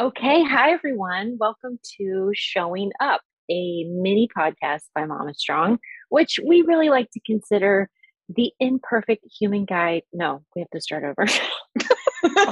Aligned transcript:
Okay, 0.00 0.42
hi 0.42 0.70
everyone. 0.70 1.36
Welcome 1.38 1.78
to 1.98 2.30
Showing 2.32 2.90
Up, 3.00 3.20
a 3.50 3.84
mini 3.84 4.30
podcast 4.34 4.84
by 4.94 5.04
Mama 5.04 5.34
Strong, 5.34 5.78
which 6.08 6.40
we 6.42 6.62
really 6.62 6.88
like 6.88 7.10
to 7.10 7.20
consider 7.20 7.90
the 8.34 8.50
imperfect 8.60 9.26
human 9.38 9.66
guide. 9.66 10.04
No, 10.10 10.42
we 10.56 10.62
have 10.62 10.70
to 10.70 10.80
start 10.80 11.04
over. 11.04 11.26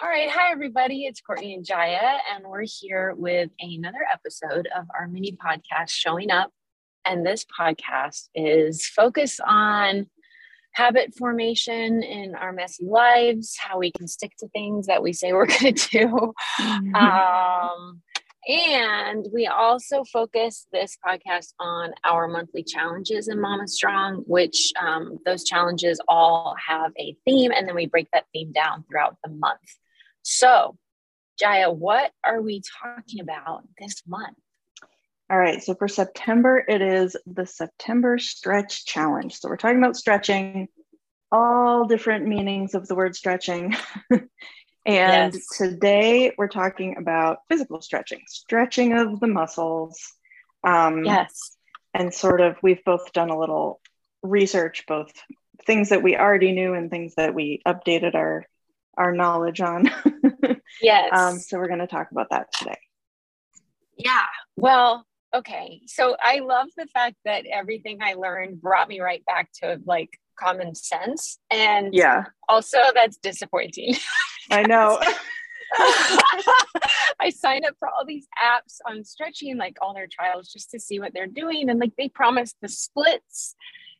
All 0.00 0.08
right, 0.08 0.30
hi 0.30 0.52
everybody. 0.52 1.06
It's 1.06 1.20
Courtney 1.20 1.54
and 1.54 1.64
Jaya, 1.64 2.18
and 2.32 2.44
we're 2.46 2.66
here 2.80 3.16
with 3.18 3.50
another 3.58 4.06
episode 4.12 4.68
of 4.78 4.86
our 4.96 5.08
mini 5.08 5.36
podcast, 5.44 5.90
Showing 5.90 6.30
Up. 6.30 6.52
And 7.04 7.26
this 7.26 7.44
podcast 7.58 8.28
is 8.32 8.86
focused 8.86 9.40
on 9.44 10.06
habit 10.72 11.14
formation 11.16 12.02
in 12.02 12.34
our 12.34 12.52
messy 12.52 12.86
lives, 12.86 13.56
how 13.58 13.78
we 13.78 13.92
can 13.92 14.08
stick 14.08 14.32
to 14.38 14.48
things 14.48 14.86
that 14.86 15.02
we 15.02 15.12
say 15.12 15.32
we're 15.32 15.46
going 15.60 15.74
to 15.74 15.88
do. 15.88 16.34
Mm-hmm. 16.60 16.94
Um, 16.94 18.02
and 18.48 19.28
we 19.32 19.46
also 19.46 20.02
focus 20.04 20.66
this 20.72 20.98
podcast 21.06 21.52
on 21.60 21.92
our 22.04 22.26
monthly 22.26 22.64
challenges 22.64 23.28
in 23.28 23.40
Mama 23.40 23.68
Strong, 23.68 24.24
which 24.26 24.72
um, 24.80 25.18
those 25.24 25.44
challenges 25.44 26.00
all 26.08 26.56
have 26.66 26.90
a 26.98 27.14
theme, 27.24 27.52
and 27.52 27.68
then 27.68 27.76
we 27.76 27.86
break 27.86 28.08
that 28.12 28.24
theme 28.32 28.50
down 28.50 28.84
throughout 28.88 29.16
the 29.22 29.30
month. 29.30 29.60
So, 30.22 30.76
Jaya, 31.38 31.70
what 31.70 32.10
are 32.24 32.42
we 32.42 32.62
talking 32.82 33.20
about 33.20 33.62
this 33.78 34.02
month? 34.08 34.36
All 35.32 35.38
right, 35.38 35.62
so 35.62 35.74
for 35.74 35.88
September, 35.88 36.62
it 36.68 36.82
is 36.82 37.16
the 37.24 37.46
September 37.46 38.18
Stretch 38.18 38.84
Challenge. 38.84 39.34
So 39.34 39.48
we're 39.48 39.56
talking 39.56 39.78
about 39.78 39.96
stretching, 39.96 40.68
all 41.30 41.86
different 41.86 42.26
meanings 42.26 42.74
of 42.74 42.86
the 42.86 42.94
word 42.94 43.16
stretching. 43.16 43.74
and 44.10 45.32
yes. 45.32 45.46
today 45.56 46.32
we're 46.36 46.48
talking 46.48 46.98
about 46.98 47.38
physical 47.48 47.80
stretching, 47.80 48.20
stretching 48.28 48.92
of 48.92 49.20
the 49.20 49.26
muscles. 49.26 50.12
Um, 50.64 51.06
yes. 51.06 51.56
And 51.94 52.12
sort 52.12 52.42
of, 52.42 52.58
we've 52.62 52.84
both 52.84 53.10
done 53.14 53.30
a 53.30 53.38
little 53.38 53.80
research, 54.22 54.84
both 54.86 55.12
things 55.64 55.88
that 55.88 56.02
we 56.02 56.14
already 56.14 56.52
knew 56.52 56.74
and 56.74 56.90
things 56.90 57.14
that 57.14 57.34
we 57.34 57.62
updated 57.66 58.14
our 58.14 58.44
our 58.98 59.12
knowledge 59.14 59.62
on. 59.62 59.90
yes. 60.82 61.08
Um, 61.10 61.38
so 61.38 61.56
we're 61.56 61.68
going 61.68 61.78
to 61.78 61.86
talk 61.86 62.10
about 62.10 62.28
that 62.28 62.52
today. 62.52 62.76
Yeah. 63.96 64.26
Well, 64.56 65.06
okay 65.34 65.80
so 65.86 66.16
i 66.22 66.40
love 66.40 66.68
the 66.76 66.86
fact 66.86 67.16
that 67.24 67.44
everything 67.46 67.98
i 68.02 68.14
learned 68.14 68.60
brought 68.60 68.88
me 68.88 69.00
right 69.00 69.24
back 69.26 69.48
to 69.52 69.80
like 69.84 70.10
common 70.38 70.74
sense 70.74 71.38
and 71.50 71.94
yeah 71.94 72.24
also 72.48 72.78
that's 72.94 73.16
disappointing 73.18 73.94
i 74.50 74.62
know 74.62 75.00
I 77.20 77.30
signed 77.30 77.64
up 77.64 77.74
for 77.78 77.88
all 77.88 78.04
these 78.06 78.26
apps 78.44 78.78
on 78.86 79.04
stretching, 79.04 79.56
like 79.56 79.76
all 79.80 79.94
their 79.94 80.08
trials, 80.10 80.52
just 80.52 80.70
to 80.72 80.80
see 80.80 81.00
what 81.00 81.12
they're 81.14 81.26
doing. 81.26 81.70
And 81.70 81.80
like 81.80 81.92
they 81.96 82.08
promised 82.08 82.56
the 82.60 82.68
splits, 82.68 83.54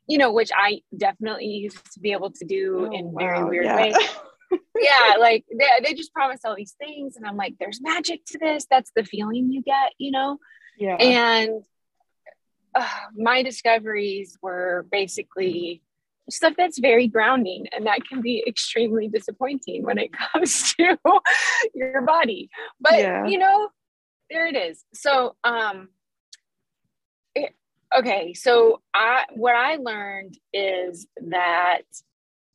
you 0.07 0.19
know, 0.19 0.33
which 0.33 0.51
I 0.57 0.83
definitely 0.97 1.47
used 1.47 1.93
to 1.95 2.01
be 2.01 2.13
able 2.13 2.31
to 2.31 2.45
do 2.45 2.89
oh, 2.91 2.93
in 2.93 3.15
very 3.17 3.45
weird 3.45 3.65
yeah. 3.65 3.77
ways. 3.77 3.97
yeah, 4.79 5.15
like 5.19 5.45
they, 5.57 5.69
they 5.85 5.95
just 5.95 6.13
promised 6.13 6.45
all 6.45 6.57
these 6.57 6.75
things. 6.79 7.17
And 7.17 7.27
I'm 7.27 7.37
like, 7.37 7.55
there's 7.59 7.81
magic 7.81 8.25
to 8.27 8.39
this. 8.39 8.67
That's 8.71 8.91
the 8.95 9.05
feeling 9.05 9.51
you 9.51 9.63
get, 9.63 9.93
you 9.99 10.11
know? 10.11 10.39
Yeah. 10.78 10.97
And 10.97 11.65
uh, 12.75 12.89
my 13.17 13.42
discoveries 13.42 14.39
were 14.42 14.87
basically 14.91 15.83
stuff 16.31 16.55
that's 16.56 16.79
very 16.79 17.09
grounding 17.09 17.67
and 17.73 17.87
that 17.87 18.06
can 18.06 18.20
be 18.20 18.42
extremely 18.47 19.09
disappointing 19.09 19.83
when 19.84 19.98
it 19.98 20.11
comes 20.33 20.75
to 20.75 20.97
your 21.75 22.03
body. 22.03 22.48
But 22.81 22.98
yeah. 22.98 23.27
you 23.27 23.39
know, 23.39 23.69
there 24.31 24.47
it 24.47 24.56
is. 24.56 24.84
So 24.95 25.37
um 25.45 25.89
it, 27.35 27.55
okay, 27.97 28.35
so 28.35 28.80
I 28.95 29.24
what 29.35 29.55
I 29.55 29.77
learned 29.77 30.39
is 30.52 31.07
that 31.29 31.83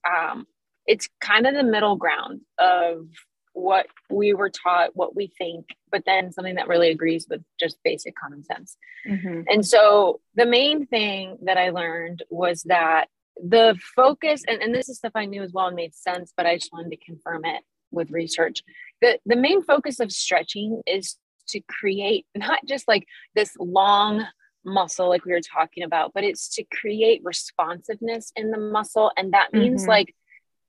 um 0.09 0.47
it's 0.85 1.09
kind 1.19 1.45
of 1.45 1.53
the 1.53 1.63
middle 1.63 1.97
ground 1.97 2.41
of 2.57 3.07
what 3.57 3.87
we 4.09 4.33
were 4.33 4.49
taught, 4.49 4.95
what 4.95 5.15
we 5.15 5.33
think, 5.37 5.65
but 5.91 6.03
then 6.05 6.31
something 6.31 6.55
that 6.55 6.67
really 6.67 6.89
agrees 6.89 7.25
with 7.27 7.41
just 7.59 7.77
basic 7.83 8.15
common 8.15 8.43
sense. 8.43 8.77
Mm-hmm. 9.07 9.41
And 9.47 9.65
so 9.65 10.21
the 10.35 10.45
main 10.45 10.85
thing 10.85 11.39
that 11.43 11.57
I 11.57 11.71
learned 11.71 12.23
was 12.29 12.63
that 12.63 13.07
the 13.43 13.75
focus, 13.95 14.43
and, 14.47 14.61
and 14.61 14.73
this 14.73 14.89
is 14.89 14.97
stuff 14.97 15.13
I 15.15 15.25
knew 15.25 15.41
as 15.41 15.53
well 15.53 15.67
and 15.67 15.75
made 15.75 15.95
sense, 15.95 16.33
but 16.37 16.45
I 16.45 16.57
just 16.57 16.71
wanted 16.71 16.91
to 16.91 16.97
confirm 16.97 17.45
it 17.45 17.63
with 17.91 18.11
research. 18.11 18.61
The, 19.01 19.19
the 19.25 19.35
main 19.35 19.63
focus 19.63 19.99
of 19.99 20.11
stretching 20.11 20.81
is 20.85 21.17
to 21.49 21.59
create 21.61 22.25
not 22.35 22.59
just 22.65 22.87
like 22.87 23.07
this 23.35 23.55
long 23.59 24.25
muscle 24.65 25.07
like 25.07 25.23
we 25.23 25.31
were 25.31 25.39
talking 25.39 25.83
about 25.83 26.11
but 26.13 26.25
it's 26.25 26.49
to 26.49 26.63
create 26.73 27.21
responsiveness 27.23 28.33
in 28.35 28.51
the 28.51 28.57
muscle 28.57 29.13
and 29.15 29.31
that 29.31 29.53
means 29.53 29.83
mm-hmm. 29.83 29.91
like 29.91 30.13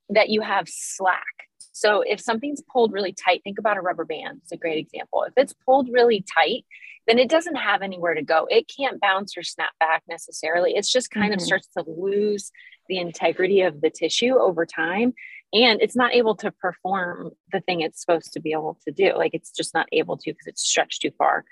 that 0.07 0.29
you 0.29 0.39
have 0.39 0.69
slack 0.69 1.48
so 1.79 2.01
if 2.05 2.19
something's 2.19 2.61
pulled 2.61 2.91
really 2.91 3.13
tight, 3.13 3.41
think 3.43 3.57
about 3.57 3.77
a 3.77 3.81
rubber 3.81 4.03
band. 4.03 4.41
It's 4.43 4.51
a 4.51 4.57
great 4.57 4.79
example. 4.79 5.23
If 5.23 5.33
it's 5.37 5.53
pulled 5.65 5.87
really 5.93 6.25
tight, 6.35 6.65
then 7.07 7.17
it 7.17 7.29
doesn't 7.29 7.55
have 7.55 7.81
anywhere 7.81 8.13
to 8.15 8.21
go. 8.21 8.47
It 8.49 8.69
can't 8.75 8.99
bounce 8.99 9.37
or 9.37 9.43
snap 9.43 9.71
back 9.79 10.03
necessarily. 10.09 10.73
It's 10.75 10.91
just 10.91 11.09
kind 11.09 11.31
mm-hmm. 11.31 11.35
of 11.35 11.41
starts 11.41 11.69
to 11.77 11.85
lose 11.87 12.51
the 12.89 12.97
integrity 12.97 13.61
of 13.61 13.79
the 13.79 13.89
tissue 13.89 14.37
over 14.37 14.65
time. 14.65 15.13
And 15.53 15.81
it's 15.81 15.95
not 15.95 16.13
able 16.13 16.35
to 16.35 16.51
perform 16.51 17.31
the 17.53 17.61
thing 17.61 17.79
it's 17.79 18.01
supposed 18.01 18.33
to 18.33 18.41
be 18.41 18.51
able 18.51 18.77
to 18.85 18.91
do. 18.91 19.13
Like 19.15 19.33
it's 19.33 19.51
just 19.51 19.73
not 19.73 19.87
able 19.93 20.17
to 20.17 20.31
because 20.31 20.47
it's 20.47 20.67
stretched 20.67 21.01
too 21.01 21.11
far. 21.17 21.45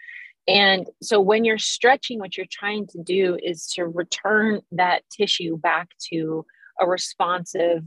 And 0.45 0.89
so 1.01 1.21
when 1.21 1.45
you're 1.45 1.57
stretching, 1.57 2.19
what 2.19 2.35
you're 2.35 2.47
trying 2.51 2.87
to 2.87 3.01
do 3.01 3.37
is 3.41 3.67
to 3.75 3.85
return 3.85 4.59
that 4.73 5.03
tissue 5.09 5.57
back 5.57 5.87
to 6.09 6.45
a 6.81 6.87
responsive 6.87 7.83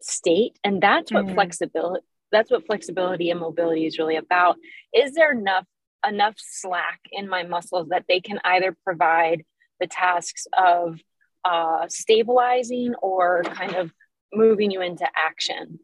state 0.00 0.58
and 0.64 0.80
that's 0.82 1.12
what 1.12 1.26
mm. 1.26 1.34
flexibility 1.34 2.04
that's 2.30 2.50
what 2.50 2.66
flexibility 2.66 3.30
and 3.30 3.40
mobility 3.40 3.86
is 3.86 3.98
really 3.98 4.16
about. 4.16 4.56
Is 4.92 5.12
there 5.12 5.32
enough 5.32 5.66
enough 6.06 6.34
slack 6.38 7.00
in 7.10 7.28
my 7.28 7.42
muscles 7.42 7.88
that 7.88 8.04
they 8.08 8.20
can 8.20 8.38
either 8.44 8.76
provide 8.84 9.44
the 9.80 9.86
tasks 9.86 10.46
of 10.56 11.00
uh, 11.44 11.88
stabilizing 11.88 12.94
or 13.02 13.42
kind 13.42 13.74
of 13.74 13.92
moving 14.32 14.70
you 14.70 14.80
into 14.80 15.06
action? 15.16 15.78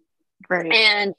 Right. 0.48 0.72
And 0.72 1.14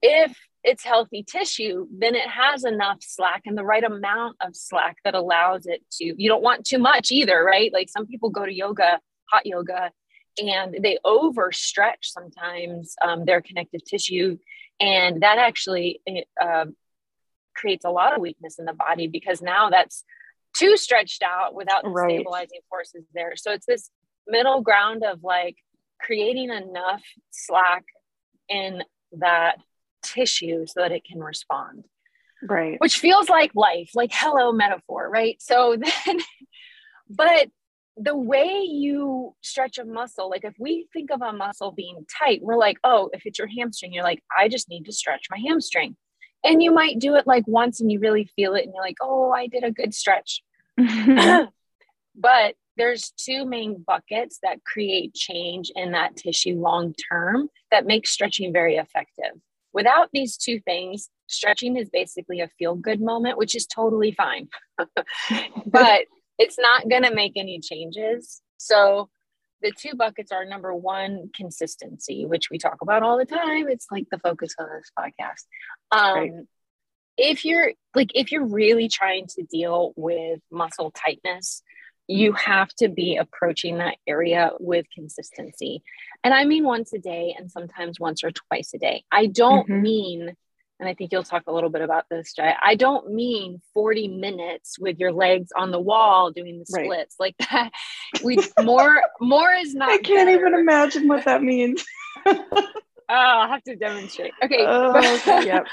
if 0.00 0.36
it's 0.62 0.84
healthy 0.84 1.22
tissue 1.22 1.86
then 1.90 2.14
it 2.14 2.28
has 2.28 2.64
enough 2.64 2.98
slack 3.00 3.42
and 3.46 3.56
the 3.56 3.64
right 3.64 3.82
amount 3.82 4.36
of 4.42 4.54
slack 4.54 4.96
that 5.04 5.14
allows 5.14 5.64
it 5.64 5.80
to 5.90 6.04
you 6.04 6.28
don't 6.28 6.42
want 6.42 6.66
too 6.66 6.78
much 6.78 7.10
either 7.10 7.42
right? 7.42 7.72
Like 7.72 7.88
some 7.88 8.06
people 8.06 8.30
go 8.30 8.44
to 8.44 8.52
yoga 8.52 9.00
hot 9.30 9.46
yoga 9.46 9.90
and 10.38 10.76
they 10.82 10.98
overstretch 11.04 12.04
sometimes 12.04 12.94
um, 13.02 13.24
their 13.24 13.40
connective 13.40 13.84
tissue. 13.84 14.38
And 14.80 15.22
that 15.22 15.38
actually 15.38 16.00
uh, 16.40 16.66
creates 17.54 17.84
a 17.84 17.90
lot 17.90 18.14
of 18.14 18.20
weakness 18.20 18.58
in 18.58 18.64
the 18.64 18.72
body 18.72 19.06
because 19.06 19.42
now 19.42 19.70
that's 19.70 20.04
too 20.56 20.76
stretched 20.76 21.22
out 21.22 21.54
without 21.54 21.82
the 21.82 21.90
right. 21.90 22.10
stabilizing 22.16 22.60
forces 22.68 23.04
there. 23.14 23.36
So 23.36 23.52
it's 23.52 23.66
this 23.66 23.90
middle 24.26 24.62
ground 24.62 25.04
of 25.04 25.22
like 25.22 25.56
creating 26.00 26.50
enough 26.50 27.02
slack 27.30 27.84
in 28.48 28.82
that 29.12 29.58
tissue 30.02 30.66
so 30.66 30.80
that 30.80 30.92
it 30.92 31.04
can 31.04 31.20
respond. 31.20 31.84
Right. 32.42 32.80
Which 32.80 32.98
feels 32.98 33.28
like 33.28 33.54
life 33.54 33.90
like 33.94 34.10
hello 34.12 34.50
metaphor 34.50 35.08
right? 35.10 35.40
So 35.42 35.76
then 36.06 36.18
but 37.10 37.48
the 38.02 38.16
way 38.16 38.62
you 38.62 39.34
stretch 39.42 39.76
a 39.78 39.84
muscle, 39.84 40.30
like 40.30 40.44
if 40.44 40.54
we 40.58 40.86
think 40.92 41.10
of 41.10 41.20
a 41.20 41.32
muscle 41.32 41.70
being 41.70 42.06
tight, 42.18 42.40
we're 42.42 42.56
like, 42.56 42.78
oh, 42.82 43.10
if 43.12 43.26
it's 43.26 43.38
your 43.38 43.48
hamstring, 43.48 43.92
you're 43.92 44.04
like, 44.04 44.22
I 44.36 44.48
just 44.48 44.70
need 44.70 44.86
to 44.86 44.92
stretch 44.92 45.26
my 45.30 45.38
hamstring. 45.38 45.96
And 46.42 46.62
you 46.62 46.72
might 46.72 46.98
do 46.98 47.16
it 47.16 47.26
like 47.26 47.46
once 47.46 47.80
and 47.80 47.92
you 47.92 48.00
really 48.00 48.24
feel 48.36 48.54
it 48.54 48.64
and 48.64 48.72
you're 48.74 48.82
like, 48.82 48.96
oh, 49.02 49.30
I 49.30 49.48
did 49.48 49.64
a 49.64 49.70
good 49.70 49.94
stretch. 49.94 50.42
Mm-hmm. 50.80 51.48
but 52.14 52.54
there's 52.78 53.12
two 53.18 53.44
main 53.44 53.84
buckets 53.86 54.38
that 54.42 54.64
create 54.64 55.12
change 55.12 55.70
in 55.76 55.92
that 55.92 56.16
tissue 56.16 56.54
long 56.58 56.94
term 57.10 57.50
that 57.70 57.84
make 57.84 58.06
stretching 58.06 58.50
very 58.50 58.76
effective. 58.76 59.38
Without 59.74 60.08
these 60.14 60.38
two 60.38 60.60
things, 60.60 61.10
stretching 61.26 61.76
is 61.76 61.90
basically 61.90 62.40
a 62.40 62.48
feel 62.58 62.74
good 62.74 63.02
moment, 63.02 63.36
which 63.36 63.54
is 63.54 63.66
totally 63.66 64.12
fine. 64.12 64.48
but 65.66 66.06
it's 66.40 66.58
not 66.58 66.88
going 66.88 67.02
to 67.02 67.14
make 67.14 67.34
any 67.36 67.60
changes. 67.60 68.40
So 68.56 69.10
the 69.60 69.72
two 69.72 69.94
buckets 69.94 70.32
are 70.32 70.46
number 70.46 70.74
one, 70.74 71.30
consistency, 71.36 72.24
which 72.24 72.48
we 72.50 72.56
talk 72.56 72.78
about 72.80 73.02
all 73.02 73.18
the 73.18 73.26
time. 73.26 73.68
It's 73.68 73.86
like 73.90 74.06
the 74.10 74.18
focus 74.18 74.54
of 74.58 74.66
this 74.68 74.90
podcast. 74.98 75.44
Um, 75.92 76.14
right. 76.14 76.32
If 77.18 77.44
you're 77.44 77.72
like, 77.94 78.12
if 78.14 78.32
you're 78.32 78.46
really 78.46 78.88
trying 78.88 79.26
to 79.36 79.42
deal 79.42 79.92
with 79.96 80.40
muscle 80.50 80.90
tightness, 80.92 81.62
you 82.08 82.32
have 82.32 82.70
to 82.78 82.88
be 82.88 83.16
approaching 83.16 83.76
that 83.78 83.96
area 84.06 84.52
with 84.58 84.86
consistency. 84.94 85.82
And 86.24 86.32
I 86.32 86.44
mean 86.44 86.64
once 86.64 86.94
a 86.94 86.98
day 86.98 87.36
and 87.38 87.50
sometimes 87.50 88.00
once 88.00 88.24
or 88.24 88.30
twice 88.30 88.72
a 88.74 88.78
day. 88.78 89.04
I 89.12 89.26
don't 89.26 89.68
mm-hmm. 89.68 89.82
mean, 89.82 90.36
and 90.80 90.88
I 90.88 90.94
think 90.94 91.12
you'll 91.12 91.22
talk 91.22 91.42
a 91.46 91.52
little 91.52 91.68
bit 91.68 91.82
about 91.82 92.06
this, 92.10 92.32
Jai. 92.32 92.54
I 92.60 92.74
don't 92.74 93.12
mean 93.12 93.60
40 93.74 94.08
minutes 94.08 94.78
with 94.78 94.98
your 94.98 95.12
legs 95.12 95.50
on 95.54 95.70
the 95.70 95.78
wall 95.78 96.30
doing 96.30 96.58
the 96.58 96.64
splits 96.64 97.16
right. 97.20 97.26
like 97.26 97.36
that. 97.50 97.70
We 98.24 98.38
more 98.62 99.00
more 99.20 99.52
is 99.52 99.74
not 99.74 99.90
I 99.90 99.98
can't 99.98 100.26
better. 100.26 100.30
even 100.30 100.54
imagine 100.54 101.06
what 101.06 101.24
that 101.26 101.42
means. 101.42 101.84
oh, 102.26 102.44
I'll 103.08 103.48
have 103.48 103.62
to 103.64 103.76
demonstrate. 103.76 104.32
Okay. 104.42 104.64
Oh, 104.66 104.96
okay 105.16 105.46
yep. 105.46 105.66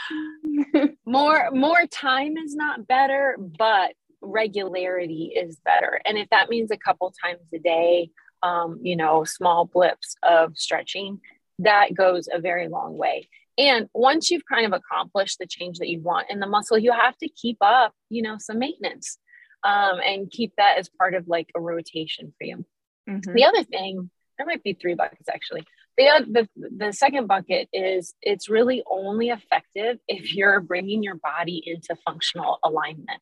more 1.05 1.49
more 1.51 1.85
time 1.89 2.37
is 2.37 2.55
not 2.55 2.85
better, 2.85 3.37
but 3.39 3.93
regularity 4.21 5.33
is 5.35 5.57
better. 5.63 5.99
And 6.05 6.17
if 6.17 6.29
that 6.29 6.49
means 6.49 6.69
a 6.71 6.77
couple 6.77 7.13
times 7.23 7.41
a 7.53 7.59
day, 7.59 8.11
um, 8.43 8.79
you 8.83 8.95
know, 8.95 9.23
small 9.23 9.65
blips 9.65 10.15
of 10.21 10.57
stretching, 10.57 11.21
that 11.59 11.95
goes 11.95 12.27
a 12.31 12.39
very 12.39 12.67
long 12.67 12.97
way. 12.97 13.29
And 13.57 13.87
once 13.93 14.29
you've 14.29 14.45
kind 14.45 14.65
of 14.65 14.73
accomplished 14.79 15.39
the 15.39 15.47
change 15.47 15.79
that 15.79 15.89
you 15.89 15.99
want 15.99 16.27
in 16.29 16.39
the 16.39 16.47
muscle, 16.47 16.77
you 16.77 16.91
have 16.91 17.17
to 17.17 17.29
keep 17.29 17.57
up, 17.61 17.93
you 18.09 18.21
know, 18.21 18.35
some 18.39 18.59
maintenance 18.59 19.17
um, 19.63 19.99
and 20.05 20.29
keep 20.29 20.53
that 20.57 20.77
as 20.77 20.89
part 20.89 21.15
of 21.15 21.27
like 21.27 21.49
a 21.55 21.59
rotation 21.59 22.33
for 22.37 22.45
you. 22.45 22.65
Mm-hmm. 23.09 23.33
The 23.33 23.45
other 23.45 23.63
thing, 23.63 24.09
there 24.37 24.45
might 24.45 24.63
be 24.63 24.73
three 24.73 24.93
buckets 24.93 25.29
actually. 25.33 25.63
The, 25.97 26.47
the, 26.55 26.69
the 26.77 26.93
second 26.93 27.25
bucket 27.25 27.69
is 27.73 28.13
it's 28.21 28.49
really 28.49 28.83
only 28.87 29.29
effective 29.29 29.97
if 30.07 30.35
you're 30.35 30.59
bringing 30.59 31.01
your 31.01 31.15
body 31.15 31.63
into 31.65 31.95
functional 32.05 32.59
alignment 32.63 33.19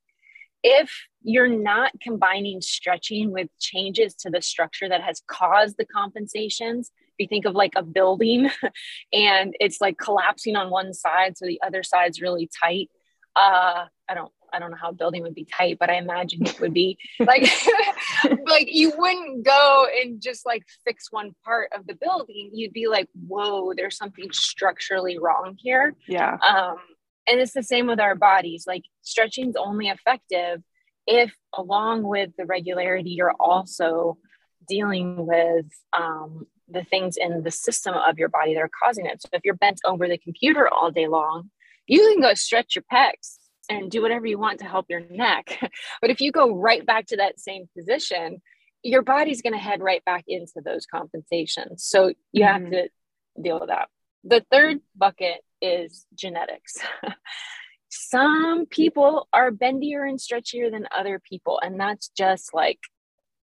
if 0.67 1.05
you're 1.21 1.47
not 1.47 1.91
combining 2.01 2.59
stretching 2.59 3.31
with 3.31 3.47
changes 3.59 4.15
to 4.15 4.31
the 4.31 4.41
structure 4.41 4.89
that 4.89 5.03
has 5.03 5.21
caused 5.27 5.77
the 5.77 5.85
compensations, 5.85 6.91
you 7.17 7.27
think 7.27 7.45
of 7.45 7.53
like 7.53 7.73
a 7.75 7.83
building 7.83 8.50
and 9.13 9.56
it's 9.59 9.81
like 9.81 9.97
collapsing 9.97 10.56
on 10.56 10.69
one 10.69 10.94
side, 10.94 11.38
so 11.38 11.45
the 11.45 11.62
other 11.65 11.83
side's 11.83 12.21
really 12.21 12.50
tight. 12.62 12.89
Uh, 13.35 13.85
I 14.07 14.13
don't 14.13 14.31
I 14.53 14.59
don't 14.59 14.71
know 14.71 14.77
how 14.79 14.89
a 14.89 14.94
building 14.94 15.23
would 15.23 15.35
be 15.35 15.45
tight, 15.45 15.77
but 15.79 15.89
I 15.89 15.95
imagine 15.95 16.45
it 16.45 16.59
would 16.62 16.73
be 16.73 16.97
like 17.19 17.50
like 18.45 18.67
you 18.71 18.94
wouldn't 18.97 19.44
go 19.44 19.88
and 20.01 20.21
just 20.21 20.45
like 20.45 20.63
fix 20.85 21.12
one 21.12 21.35
part 21.44 21.71
of 21.75 21.85
the 21.88 21.95
building. 21.95 22.51
You'd 22.53 22.73
be 22.73 22.88
like, 22.88 23.09
whoa, 23.27 23.73
there's 23.75 23.97
something 23.97 24.31
structurally 24.31 25.17
wrong 25.17 25.57
here. 25.59 25.95
Yeah. 26.07 26.38
Um, 26.38 26.77
and 27.27 27.39
it's 27.39 27.53
the 27.53 27.63
same 27.63 27.88
with 27.88 28.00
our 28.00 28.15
bodies. 28.15 28.65
Like 28.67 28.83
stretching 29.01 29.50
is 29.50 29.56
only 29.56 29.89
effective 29.89 30.62
if, 31.07 31.35
along 31.53 32.03
with 32.03 32.31
the 32.38 32.45
regularity, 32.45 33.12
you're 33.12 33.35
also 33.39 34.17
dealing 34.67 35.25
with 35.25 35.65
um, 35.97 36.47
the 36.69 36.83
things 36.83 37.17
in 37.17 37.44
the 37.44 37.51
system 37.51 37.94
of 37.94 38.17
your 38.17 38.29
body 38.29 38.53
that 38.53 38.62
are 38.62 38.71
causing 38.83 39.06
it. 39.06 39.21
So 39.21 39.29
if 39.33 39.41
you're 39.44 39.56
bent 39.56 39.79
over 39.85 40.07
the 40.07 40.17
computer 40.17 40.67
all 40.67 40.91
day 40.91 41.07
long, 41.07 41.51
you 41.88 42.00
can 42.00 42.21
go 42.21 42.33
stretch 42.33 42.75
your 42.75 42.83
pecs 42.91 43.38
and 43.69 43.89
do 43.89 44.01
whatever 44.01 44.25
you 44.25 44.39
want 44.39 44.59
to 44.59 44.65
help 44.65 44.85
your 44.89 45.01
neck. 45.09 45.59
but 46.01 46.09
if 46.09 46.21
you 46.21 46.31
go 46.31 46.56
right 46.56 46.85
back 46.85 47.07
to 47.07 47.17
that 47.17 47.39
same 47.39 47.67
position, 47.77 48.41
your 48.83 49.01
body's 49.01 49.41
going 49.41 49.53
to 49.53 49.59
head 49.59 49.81
right 49.81 50.03
back 50.06 50.25
into 50.27 50.62
those 50.63 50.85
compensations. 50.85 51.83
So 51.83 52.13
you 52.31 52.45
mm-hmm. 52.45 52.63
have 52.63 52.71
to 52.71 52.89
deal 53.41 53.59
with 53.59 53.69
that. 53.69 53.89
The 54.23 54.45
third 54.51 54.79
bucket 54.95 55.41
is 55.62 56.06
genetics. 56.15 56.77
Some 57.89 58.65
people 58.65 59.27
are 59.31 59.51
bendier 59.51 60.07
and 60.07 60.19
stretchier 60.19 60.71
than 60.71 60.88
other 60.95 61.19
people, 61.19 61.59
and 61.63 61.79
that's 61.79 62.09
just 62.09 62.53
like 62.53 62.79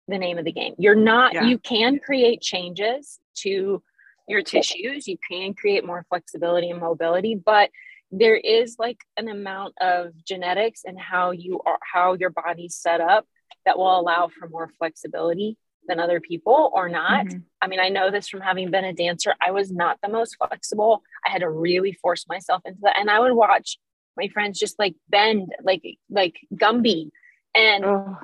the 0.08 0.18
name 0.18 0.38
of 0.38 0.44
the 0.44 0.52
game. 0.52 0.74
You're 0.78 0.94
not, 0.94 1.34
yeah. 1.34 1.44
you 1.44 1.58
can 1.58 1.98
create 1.98 2.40
changes 2.40 3.18
to 3.38 3.82
your 4.28 4.42
tissues, 4.42 5.06
you 5.06 5.18
can 5.30 5.54
create 5.54 5.84
more 5.84 6.04
flexibility 6.08 6.70
and 6.70 6.80
mobility, 6.80 7.34
but 7.34 7.70
there 8.10 8.36
is 8.36 8.76
like 8.78 8.98
an 9.16 9.28
amount 9.28 9.74
of 9.80 10.12
genetics 10.24 10.82
and 10.84 10.98
how 10.98 11.32
you 11.32 11.60
are, 11.66 11.78
how 11.82 12.14
your 12.14 12.30
body's 12.30 12.76
set 12.76 13.00
up 13.00 13.26
that 13.64 13.78
will 13.78 13.98
allow 13.98 14.28
for 14.28 14.48
more 14.48 14.70
flexibility 14.78 15.56
than 15.88 16.00
other 16.00 16.20
people 16.20 16.70
or 16.74 16.88
not. 16.88 17.26
Mm-hmm. 17.26 17.38
I 17.62 17.66
mean, 17.68 17.80
I 17.80 17.88
know 17.88 18.10
this 18.10 18.28
from 18.28 18.40
having 18.40 18.70
been 18.70 18.84
a 18.84 18.92
dancer. 18.92 19.34
I 19.44 19.50
was 19.50 19.70
not 19.70 19.98
the 20.02 20.08
most 20.08 20.36
flexible. 20.36 21.02
I 21.26 21.30
had 21.30 21.40
to 21.40 21.50
really 21.50 21.92
force 21.92 22.26
myself 22.28 22.62
into 22.64 22.80
that. 22.82 22.98
And 22.98 23.10
I 23.10 23.20
would 23.20 23.32
watch 23.32 23.78
my 24.16 24.28
friends 24.28 24.58
just 24.58 24.78
like 24.78 24.94
bend 25.08 25.52
like 25.62 25.82
like 26.10 26.36
Gumby. 26.54 27.10
And 27.56 27.84
oh. 27.84 28.16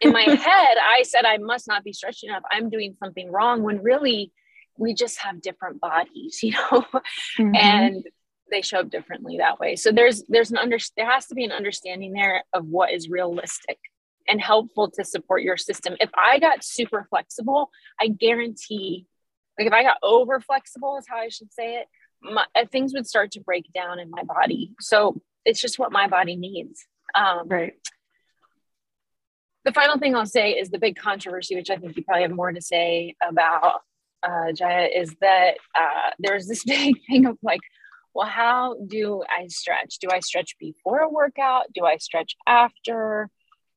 in 0.00 0.12
my 0.12 0.22
head, 0.22 0.76
I 0.82 1.02
said 1.02 1.24
I 1.24 1.38
must 1.38 1.68
not 1.68 1.84
be 1.84 1.92
stretching 1.92 2.30
enough. 2.30 2.42
I'm 2.50 2.70
doing 2.70 2.96
something 2.98 3.30
wrong 3.30 3.62
when 3.62 3.82
really 3.82 4.32
we 4.76 4.94
just 4.94 5.18
have 5.20 5.40
different 5.40 5.80
bodies, 5.80 6.38
you 6.42 6.52
know? 6.52 6.84
Mm-hmm. 7.38 7.54
And 7.54 8.04
they 8.50 8.62
show 8.62 8.80
up 8.80 8.90
differently 8.90 9.38
that 9.38 9.58
way. 9.58 9.76
So 9.76 9.90
there's 9.90 10.22
there's 10.28 10.50
an 10.50 10.58
under 10.58 10.78
there 10.96 11.10
has 11.10 11.26
to 11.26 11.34
be 11.34 11.44
an 11.44 11.52
understanding 11.52 12.12
there 12.12 12.44
of 12.52 12.66
what 12.66 12.92
is 12.92 13.08
realistic 13.08 13.78
and 14.28 14.40
helpful 14.40 14.90
to 14.90 15.04
support 15.04 15.42
your 15.42 15.56
system. 15.56 15.96
If 16.00 16.10
I 16.14 16.38
got 16.38 16.64
super 16.64 17.06
flexible, 17.10 17.70
I 18.00 18.08
guarantee, 18.08 19.06
like 19.58 19.66
if 19.66 19.72
I 19.72 19.82
got 19.82 19.98
over 20.02 20.40
flexible, 20.40 20.96
is 20.98 21.06
how 21.08 21.18
I 21.18 21.28
should 21.28 21.52
say 21.52 21.76
it, 21.76 21.86
my, 22.22 22.44
uh, 22.54 22.64
things 22.70 22.94
would 22.94 23.06
start 23.06 23.32
to 23.32 23.40
break 23.40 23.70
down 23.74 23.98
in 23.98 24.10
my 24.10 24.22
body. 24.22 24.72
So 24.80 25.20
it's 25.44 25.60
just 25.60 25.78
what 25.78 25.92
my 25.92 26.08
body 26.08 26.36
needs. 26.36 26.86
Um, 27.14 27.48
right. 27.48 27.74
The 29.64 29.72
final 29.72 29.98
thing 29.98 30.14
I'll 30.14 30.26
say 30.26 30.52
is 30.52 30.70
the 30.70 30.78
big 30.78 30.96
controversy, 30.96 31.56
which 31.56 31.70
I 31.70 31.76
think 31.76 31.96
you 31.96 32.04
probably 32.04 32.22
have 32.22 32.32
more 32.32 32.52
to 32.52 32.60
say 32.60 33.16
about, 33.26 33.80
uh, 34.22 34.52
Jaya, 34.52 34.88
is 34.94 35.14
that 35.20 35.56
uh, 35.74 36.10
there's 36.18 36.46
this 36.46 36.64
big 36.66 36.96
thing 37.06 37.26
of 37.26 37.38
like, 37.42 37.60
well, 38.14 38.28
how 38.28 38.76
do 38.86 39.22
I 39.28 39.48
stretch? 39.48 39.98
Do 39.98 40.08
I 40.12 40.20
stretch 40.20 40.56
before 40.58 41.00
a 41.00 41.08
workout? 41.08 41.72
Do 41.74 41.84
I 41.84 41.96
stretch 41.96 42.36
after? 42.46 43.30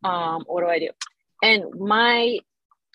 um, 0.04 0.44
what 0.48 0.62
do 0.62 0.68
I 0.68 0.80
do? 0.80 0.90
And 1.42 1.66
my 1.80 2.40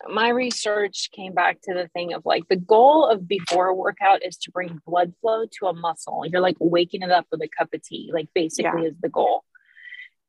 my 0.09 0.31
research 0.31 1.11
came 1.13 1.33
back 1.33 1.61
to 1.63 1.75
the 1.75 1.87
thing 1.89 2.13
of 2.13 2.23
like 2.25 2.49
the 2.49 2.57
goal 2.57 3.07
of 3.07 3.29
before 3.29 3.69
a 3.69 3.75
workout 3.75 4.25
is 4.25 4.37
to 4.37 4.51
bring 4.51 4.81
blood 4.85 5.13
flow 5.21 5.45
to 5.59 5.67
a 5.67 5.73
muscle. 5.73 6.25
You're 6.27 6.41
like 6.41 6.57
waking 6.59 7.03
it 7.03 7.11
up 7.11 7.27
with 7.31 7.41
a 7.43 7.49
cup 7.49 7.73
of 7.73 7.83
tea, 7.83 8.11
like 8.13 8.29
basically 8.35 8.83
yeah. 8.83 8.89
is 8.89 8.95
the 9.01 9.09
goal. 9.09 9.45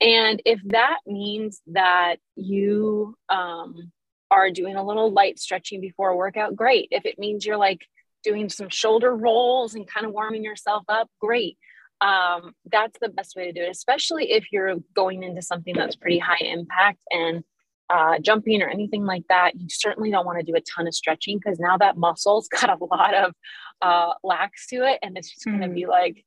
And 0.03 0.41
if 0.45 0.59
that 0.65 0.99
means 1.07 1.61
that 1.67 2.17
you 2.35 3.15
um, 3.29 3.91
are 4.29 4.51
doing 4.51 4.75
a 4.75 4.85
little 4.85 5.11
light 5.11 5.39
stretching 5.39 5.81
before 5.81 6.09
a 6.09 6.15
workout, 6.15 6.55
great. 6.55 6.89
If 6.91 7.05
it 7.05 7.17
means 7.17 7.45
you're 7.45 7.57
like 7.57 7.81
doing 8.23 8.49
some 8.49 8.69
shoulder 8.69 9.15
rolls 9.15 9.75
and 9.75 9.87
kind 9.87 10.05
of 10.05 10.11
warming 10.11 10.43
yourself 10.43 10.83
up, 10.89 11.09
great 11.19 11.57
um, 12.03 12.53
that's 12.69 12.97
the 12.99 13.09
best 13.09 13.35
way 13.35 13.45
to 13.45 13.53
do 13.53 13.61
it, 13.61 13.69
especially 13.69 14.31
if 14.31 14.51
you're 14.51 14.75
going 14.93 15.23
into 15.23 15.41
something 15.41 15.73
that's 15.75 15.95
pretty 15.95 16.19
high 16.19 16.41
impact 16.41 16.99
and 17.09 17.43
uh, 17.89 18.19
jumping 18.19 18.61
or 18.61 18.67
anything 18.67 19.05
like 19.05 19.23
that. 19.29 19.55
You 19.55 19.67
certainly 19.69 20.11
don't 20.11 20.25
want 20.25 20.39
to 20.39 20.45
do 20.45 20.57
a 20.57 20.61
ton 20.61 20.85
of 20.85 20.93
stretching 20.93 21.37
because 21.37 21.59
now 21.59 21.77
that 21.77 21.97
muscle's 21.97 22.47
got 22.61 22.69
a 22.69 22.83
lot 22.83 23.13
of 23.13 23.33
uh, 23.81 24.13
lax 24.23 24.67
to 24.67 24.83
it 24.83 24.99
and 25.01 25.17
it's 25.17 25.29
just 25.29 25.45
mm-hmm. 25.45 25.59
going 25.59 25.69
to 25.69 25.75
be 25.75 25.85
like 25.85 26.25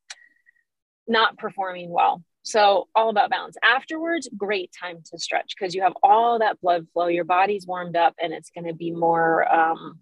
not 1.07 1.37
performing 1.37 1.91
well. 1.91 2.23
So, 2.47 2.87
all 2.95 3.09
about 3.09 3.31
balance. 3.31 3.57
Afterwards, 3.65 4.29
great 4.37 4.71
time 4.79 4.99
to 5.11 5.19
stretch 5.19 5.55
because 5.59 5.75
you 5.75 5.83
have 5.83 5.95
all 6.01 6.39
that 6.39 6.61
blood 6.61 6.87
flow, 6.93 7.09
your 7.09 7.25
body's 7.25 7.67
warmed 7.67 7.97
up, 7.97 8.15
and 8.23 8.33
it's 8.33 8.51
going 8.51 8.69
to 8.69 8.75
be 8.75 8.93
more. 8.93 9.53
Um, 9.53 9.99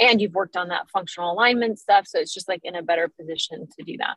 and 0.00 0.18
you've 0.20 0.32
worked 0.32 0.56
on 0.56 0.68
that 0.68 0.88
functional 0.90 1.30
alignment 1.30 1.78
stuff. 1.78 2.06
So, 2.06 2.18
it's 2.18 2.32
just 2.32 2.48
like 2.48 2.60
in 2.64 2.74
a 2.74 2.82
better 2.82 3.08
position 3.08 3.68
to 3.78 3.84
do 3.84 3.98
that. 3.98 4.16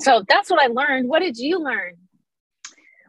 So 0.00 0.24
that's 0.28 0.50
what 0.50 0.60
I 0.60 0.66
learned. 0.66 1.08
What 1.08 1.20
did 1.20 1.36
you 1.36 1.58
learn? 1.58 1.94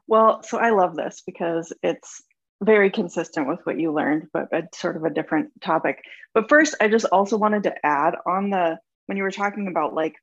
Well, 0.08 0.44
so 0.44 0.58
I 0.58 0.70
love 0.70 0.96
this 0.96 1.24
because 1.26 1.74
it's 1.82 2.22
very 2.62 2.92
consistent 2.92 3.48
with 3.48 3.60
what 3.64 3.80
you 3.80 3.92
learned, 3.92 4.28
but 4.32 4.54
a 4.54 4.64
sort 4.74 4.98
of 4.98 5.04
a 5.04 5.10
different 5.10 5.50
topic. 5.62 6.04
But 6.34 6.48
first, 6.50 6.76
I 6.80 6.88
just 6.88 7.06
also 7.06 7.38
wanted 7.38 7.64
to 7.64 7.86
add 7.86 8.16
on 8.26 8.50
the 8.50 8.78
when 9.08 9.18
you 9.18 9.24
were 9.24 9.32
talking 9.32 9.68
about 9.68 9.94
like 9.94 10.16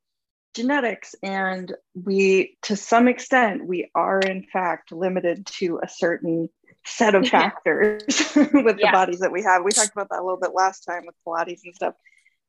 genetics, 0.55 1.15
and 1.23 1.75
we 1.95 2.59
to 2.63 2.77
some 2.77 3.09
extent 3.09 3.67
we 3.67 3.91
are 3.95 4.21
in 4.21 4.45
fact 4.53 4.93
limited 4.93 5.47
to 5.47 5.81
a 5.83 5.89
certain 5.89 6.49
set 6.85 7.15
of 7.15 7.27
factors 7.29 8.05
with 8.37 8.79
yeah. 8.79 8.91
the 8.91 8.93
bodies 8.93 9.21
that 9.21 9.33
we 9.33 9.43
have. 9.43 9.65
We 9.65 9.73
talked 9.73 9.93
about 9.93 10.09
that 10.11 10.21
a 10.21 10.25
little 10.25 10.41
bit 10.41 10.53
last 10.55 10.81
time 10.81 11.03
with 11.07 11.15
Pilates 11.27 11.61
and 11.65 11.75
stuff. 11.75 11.95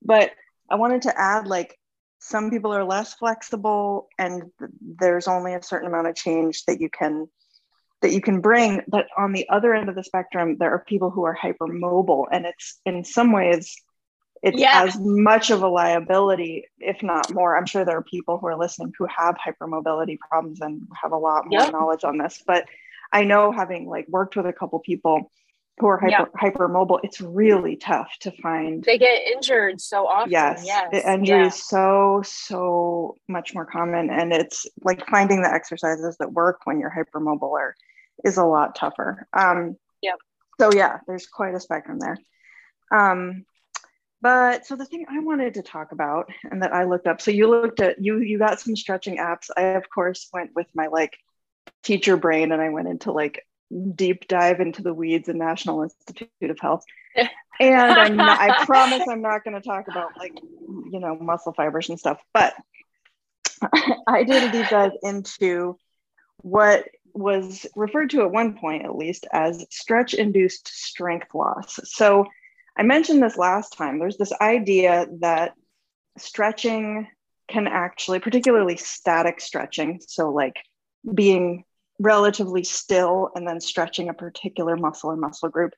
But 0.02 0.32
I 0.70 0.76
wanted 0.76 1.04
to 1.04 1.20
add 1.20 1.48
like 1.48 1.78
some 2.20 2.50
people 2.50 2.74
are 2.74 2.86
less 2.86 3.14
flexible 3.14 4.08
and 4.18 4.44
there's 4.82 5.28
only 5.28 5.54
a 5.54 5.62
certain 5.62 5.90
amount 5.90 6.08
of 6.08 6.16
change 6.16 6.64
that 6.66 6.80
you 6.80 6.90
can 6.90 7.28
that 8.02 8.14
you 8.14 8.22
can 8.22 8.40
bring 8.40 8.82
but 8.88 9.08
on 9.18 9.34
the 9.34 9.48
other 9.50 9.74
end 9.74 9.90
of 9.90 9.96
the 9.96 10.04
spectrum 10.04 10.56
there 10.58 10.72
are 10.72 10.86
people 10.88 11.10
who 11.10 11.26
are 11.26 11.36
hypermobile 11.36 12.26
and 12.32 12.46
it's 12.46 12.80
in 12.86 13.04
some 13.04 13.34
ways 13.34 13.76
it's 14.44 14.60
yeah. 14.60 14.84
as 14.84 15.00
much 15.00 15.50
of 15.50 15.64
a 15.64 15.68
liability 15.68 16.66
if 16.80 17.02
not 17.02 17.34
more 17.34 17.58
i'm 17.58 17.66
sure 17.66 17.86
there 17.86 17.98
are 17.98 18.04
people 18.04 18.38
who 18.38 18.48
are 18.48 18.58
listening 18.58 18.92
who 18.98 19.08
have 19.08 19.36
hypermobility 19.36 20.18
problems 20.20 20.62
and 20.62 20.88
have 21.02 21.12
a 21.12 21.18
lot 21.18 21.48
more 21.48 21.62
yep. 21.62 21.72
knowledge 21.72 22.04
on 22.04 22.18
this 22.18 22.44
but 22.46 22.66
i 23.12 23.24
know 23.24 23.52
having 23.52 23.88
like 23.88 24.06
worked 24.08 24.36
with 24.36 24.46
a 24.46 24.54
couple 24.54 24.80
people 24.80 25.32
who 25.80 25.88
are 25.88 25.98
hyper, 25.98 26.30
yeah. 26.36 26.50
hypermobile, 26.50 27.00
it's 27.04 27.20
really 27.20 27.76
tough 27.76 28.12
to 28.20 28.32
find. 28.44 28.84
They 28.84 29.00
get 29.00 29.24
injured 29.34 29.82
so 29.82 30.06
often. 30.06 30.32
Yes, 30.32 30.64
yes. 30.66 30.90
the 30.92 31.12
injury 31.12 31.40
yeah. 31.40 31.48
is 31.48 31.68
so 31.68 32.22
so 32.24 33.16
much 33.28 33.56
more 33.56 33.66
common, 33.66 34.12
and 34.12 34.32
it's 34.32 34.68
like 34.84 35.08
finding 35.10 35.42
the 35.42 35.52
exercises 35.52 36.18
that 36.20 36.32
work 36.32 36.62
when 36.66 36.80
you're 36.80 36.92
hypermobile 36.92 37.42
or 37.42 37.76
is 38.24 38.38
a 38.38 38.46
lot 38.46 38.76
tougher. 38.76 39.28
Um, 39.34 39.78
yeah. 40.02 40.14
So 40.60 40.72
yeah, 40.72 41.00
there's 41.08 41.26
quite 41.26 41.56
a 41.56 41.60
spectrum 41.60 41.98
there. 42.00 42.18
Um, 42.92 43.46
but 44.24 44.66
so 44.66 44.78
the 44.78 44.86
thing 44.86 45.06
I 45.10 45.20
wanted 45.20 45.56
to 45.56 45.62
talk 45.62 45.92
about 45.92 46.32
and 46.50 46.64
that 46.64 46.74
I 46.74 46.86
looked 46.86 47.08
up. 47.08 47.20
So 47.20 47.30
you 47.30 47.50
looked 47.50 47.82
at 47.82 48.02
you 48.02 48.20
you 48.20 48.40
got 48.40 48.62
some 48.62 48.74
stretching 48.74 49.18
apps. 49.18 49.50
I 49.56 49.64
of 49.64 49.90
course 49.90 50.30
went 50.34 50.52
with 50.56 50.68
my 50.74 50.88
like 50.88 51.18
teacher 51.84 52.16
brain 52.16 52.54
and 52.54 52.62
I 52.62 52.70
went 52.70 52.88
into 52.88 53.12
like 53.12 53.46
deep 53.96 54.30
dive 54.30 54.62
into 54.62 54.82
the 54.82 54.94
weeds 54.94 55.28
in 55.28 55.38
National 55.38 55.84
Institute 55.84 56.30
of 56.42 56.58
Health. 56.58 56.86
and 57.60 57.92
I'm 57.92 58.16
not, 58.16 58.40
I 58.40 58.66
promise 58.66 59.04
I'm 59.10 59.22
not 59.22 59.44
going 59.44 59.56
to 59.56 59.68
talk 59.68 59.90
about 59.90 60.18
like, 60.18 60.34
you 60.90 61.00
know, 61.00 61.18
muscle 61.20 61.52
fibers 61.52 61.90
and 61.90 62.00
stuff, 62.00 62.22
but 62.34 62.54
I 64.08 64.24
did 64.24 64.44
a 64.44 64.52
deep 64.52 64.70
dive 64.70 64.94
into 65.04 65.78
what 66.38 66.88
was 67.14 67.66
referred 67.76 68.12
to 68.12 68.22
at 68.22 68.32
one 68.32 68.58
point, 68.58 68.86
at 68.86 68.96
least, 68.96 69.28
as 69.34 69.66
stretch 69.70 70.14
induced 70.14 70.68
strength 70.68 71.34
loss. 71.34 71.80
So 71.84 72.26
I 72.78 72.84
mentioned 72.84 73.22
this 73.22 73.38
last 73.38 73.74
time. 73.74 74.00
There's 74.00 74.18
this 74.18 74.34
idea 74.34 75.08
that 75.20 75.54
stretching 76.18 77.08
can 77.48 77.68
actually, 77.68 78.20
particularly 78.20 78.78
static 78.78 79.40
stretching, 79.40 80.00
so 80.06 80.32
like 80.32 80.56
being 81.14 81.66
relatively 82.00 82.64
still 82.64 83.30
and 83.36 83.48
then 83.48 83.60
stretching 83.60 84.10
a 84.10 84.14
particular 84.14 84.76
muscle 84.76 85.12
or 85.12 85.16
muscle 85.16 85.50
group 85.50 85.74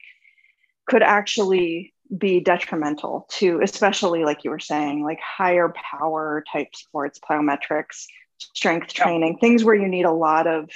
could 0.88 1.04
actually 1.04 1.94
be 2.16 2.40
detrimental 2.40 3.28
to 3.32 3.60
especially 3.64 4.24
like 4.24 4.44
you 4.44 4.52
were 4.52 4.60
saying 4.60 5.04
like 5.04 5.20
higher 5.20 5.74
power 5.92 6.44
type 6.52 6.68
sports 6.76 7.20
plyometrics 7.20 8.06
strength 8.38 8.94
training 8.94 9.38
things 9.40 9.64
where 9.64 9.76
you 9.76 9.88
need 9.88 10.06
a 10.06 10.12
lot 10.12 10.46
of 10.46 10.70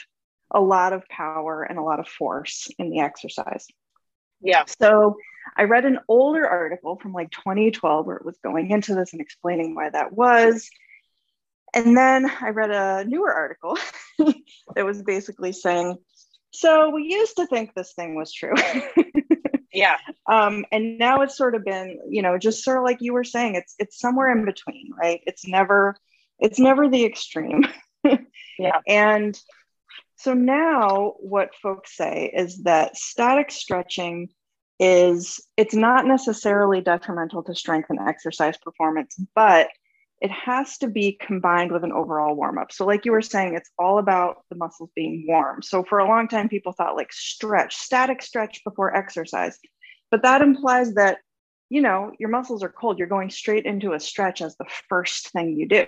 a 0.51 0.59
lot 0.59 0.91
of 0.93 1.07
power 1.07 1.61
and 1.63 1.77
a 1.77 1.83
lot 1.83 1.99
of 1.99 2.07
force 2.07 2.67
in 2.79 2.89
the 2.89 2.99
exercise. 2.99 3.67
Yeah. 4.41 4.63
So 4.79 5.15
i 5.57 5.63
read 5.63 5.85
an 5.85 5.99
older 6.07 6.47
article 6.47 6.97
from 6.97 7.13
like 7.13 7.31
2012 7.31 8.05
where 8.05 8.17
it 8.17 8.25
was 8.25 8.37
going 8.43 8.71
into 8.71 8.95
this 8.95 9.13
and 9.13 9.21
explaining 9.21 9.75
why 9.75 9.89
that 9.89 10.13
was 10.13 10.69
and 11.73 11.95
then 11.95 12.29
I 12.41 12.49
read 12.49 12.71
a 12.71 13.05
newer 13.05 13.33
article 13.33 13.77
that 14.75 14.85
was 14.85 15.01
basically 15.01 15.51
saying, 15.51 15.97
so 16.51 16.89
we 16.89 17.03
used 17.03 17.37
to 17.37 17.47
think 17.47 17.73
this 17.73 17.93
thing 17.93 18.15
was 18.15 18.33
true. 18.33 18.55
yeah. 19.73 19.97
Um, 20.29 20.65
and 20.71 20.97
now 20.97 21.21
it's 21.21 21.37
sort 21.37 21.55
of 21.55 21.63
been, 21.63 21.99
you 22.09 22.21
know, 22.21 22.37
just 22.37 22.63
sort 22.63 22.77
of 22.77 22.83
like 22.83 23.01
you 23.01 23.13
were 23.13 23.23
saying, 23.23 23.55
it's 23.55 23.75
it's 23.77 23.99
somewhere 23.99 24.31
in 24.31 24.45
between, 24.45 24.91
right? 24.99 25.21
It's 25.27 25.47
never, 25.47 25.95
it's 26.39 26.59
never 26.59 26.89
the 26.89 27.05
extreme. 27.05 27.65
yeah. 28.57 28.79
And 28.87 29.39
so 30.15 30.33
now 30.33 31.13
what 31.19 31.55
folks 31.61 31.95
say 31.95 32.31
is 32.33 32.63
that 32.63 32.97
static 32.97 33.51
stretching 33.51 34.29
is 34.79 35.41
it's 35.57 35.75
not 35.75 36.05
necessarily 36.05 36.81
detrimental 36.81 37.43
to 37.43 37.55
strength 37.55 37.89
and 37.89 37.99
exercise 37.99 38.57
performance, 38.57 39.19
but 39.35 39.69
it 40.21 40.31
has 40.31 40.77
to 40.79 40.87
be 40.87 41.17
combined 41.19 41.71
with 41.71 41.83
an 41.83 41.93
overall 41.93 42.35
warm 42.35 42.57
up. 42.57 42.71
So, 42.71 42.85
like 42.85 43.05
you 43.05 43.11
were 43.11 43.21
saying, 43.21 43.55
it's 43.55 43.69
all 43.77 43.99
about 43.99 44.37
the 44.49 44.57
muscles 44.57 44.89
being 44.95 45.25
warm. 45.27 45.61
So, 45.61 45.83
for 45.83 45.99
a 45.99 46.07
long 46.07 46.27
time, 46.27 46.49
people 46.49 46.73
thought 46.73 46.95
like 46.95 47.11
stretch, 47.13 47.75
static 47.75 48.21
stretch 48.21 48.63
before 48.63 48.95
exercise. 48.95 49.57
But 50.11 50.23
that 50.23 50.41
implies 50.41 50.93
that, 50.95 51.19
you 51.69 51.81
know, 51.81 52.11
your 52.19 52.29
muscles 52.29 52.63
are 52.63 52.69
cold. 52.69 52.99
You're 52.99 53.07
going 53.07 53.29
straight 53.29 53.65
into 53.65 53.93
a 53.93 53.99
stretch 53.99 54.41
as 54.41 54.57
the 54.57 54.65
first 54.89 55.31
thing 55.31 55.55
you 55.57 55.67
do. 55.67 55.85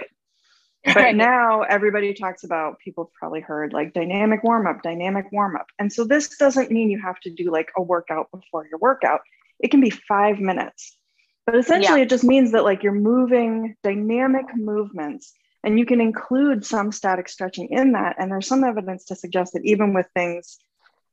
But 0.94 1.16
now 1.16 1.62
everybody 1.62 2.14
talks 2.14 2.44
about, 2.44 2.80
people 2.80 3.12
probably 3.14 3.42
heard 3.42 3.72
like 3.72 3.94
dynamic 3.94 4.44
warm 4.44 4.66
up, 4.66 4.82
dynamic 4.82 5.32
warm 5.32 5.56
up. 5.56 5.68
And 5.78 5.94
so, 5.94 6.04
this 6.04 6.36
doesn't 6.38 6.72
mean 6.72 6.90
you 6.90 7.00
have 7.00 7.20
to 7.22 7.30
do 7.30 7.52
like 7.52 7.72
a 7.78 7.82
workout 7.82 8.32
before 8.32 8.66
your 8.68 8.80
workout, 8.80 9.22
it 9.60 9.70
can 9.70 9.80
be 9.80 9.92
five 9.92 10.40
minutes 10.40 10.98
but 11.46 11.56
essentially, 11.56 12.00
yeah. 12.00 12.06
it 12.06 12.10
just 12.10 12.24
means 12.24 12.52
that 12.52 12.64
like 12.64 12.84
you're 12.84 12.94
moving 12.94 13.76
dynamic 13.84 14.46
movements 14.56 15.34
and 15.64 15.78
you 15.78 15.86
can 15.86 16.02
include 16.02 16.66
some 16.66 16.92
static 16.92 17.28
stretching 17.30 17.70
in 17.72 17.94
that. 17.94 18.16
And 18.20 18.32
there's 18.32 18.48
some 18.48 18.64
evidence 18.64 19.06
to 19.06 19.16
suggest 19.16 19.54
that 19.54 19.66
even 19.66 19.94
with 19.94 20.08
things 20.16 20.60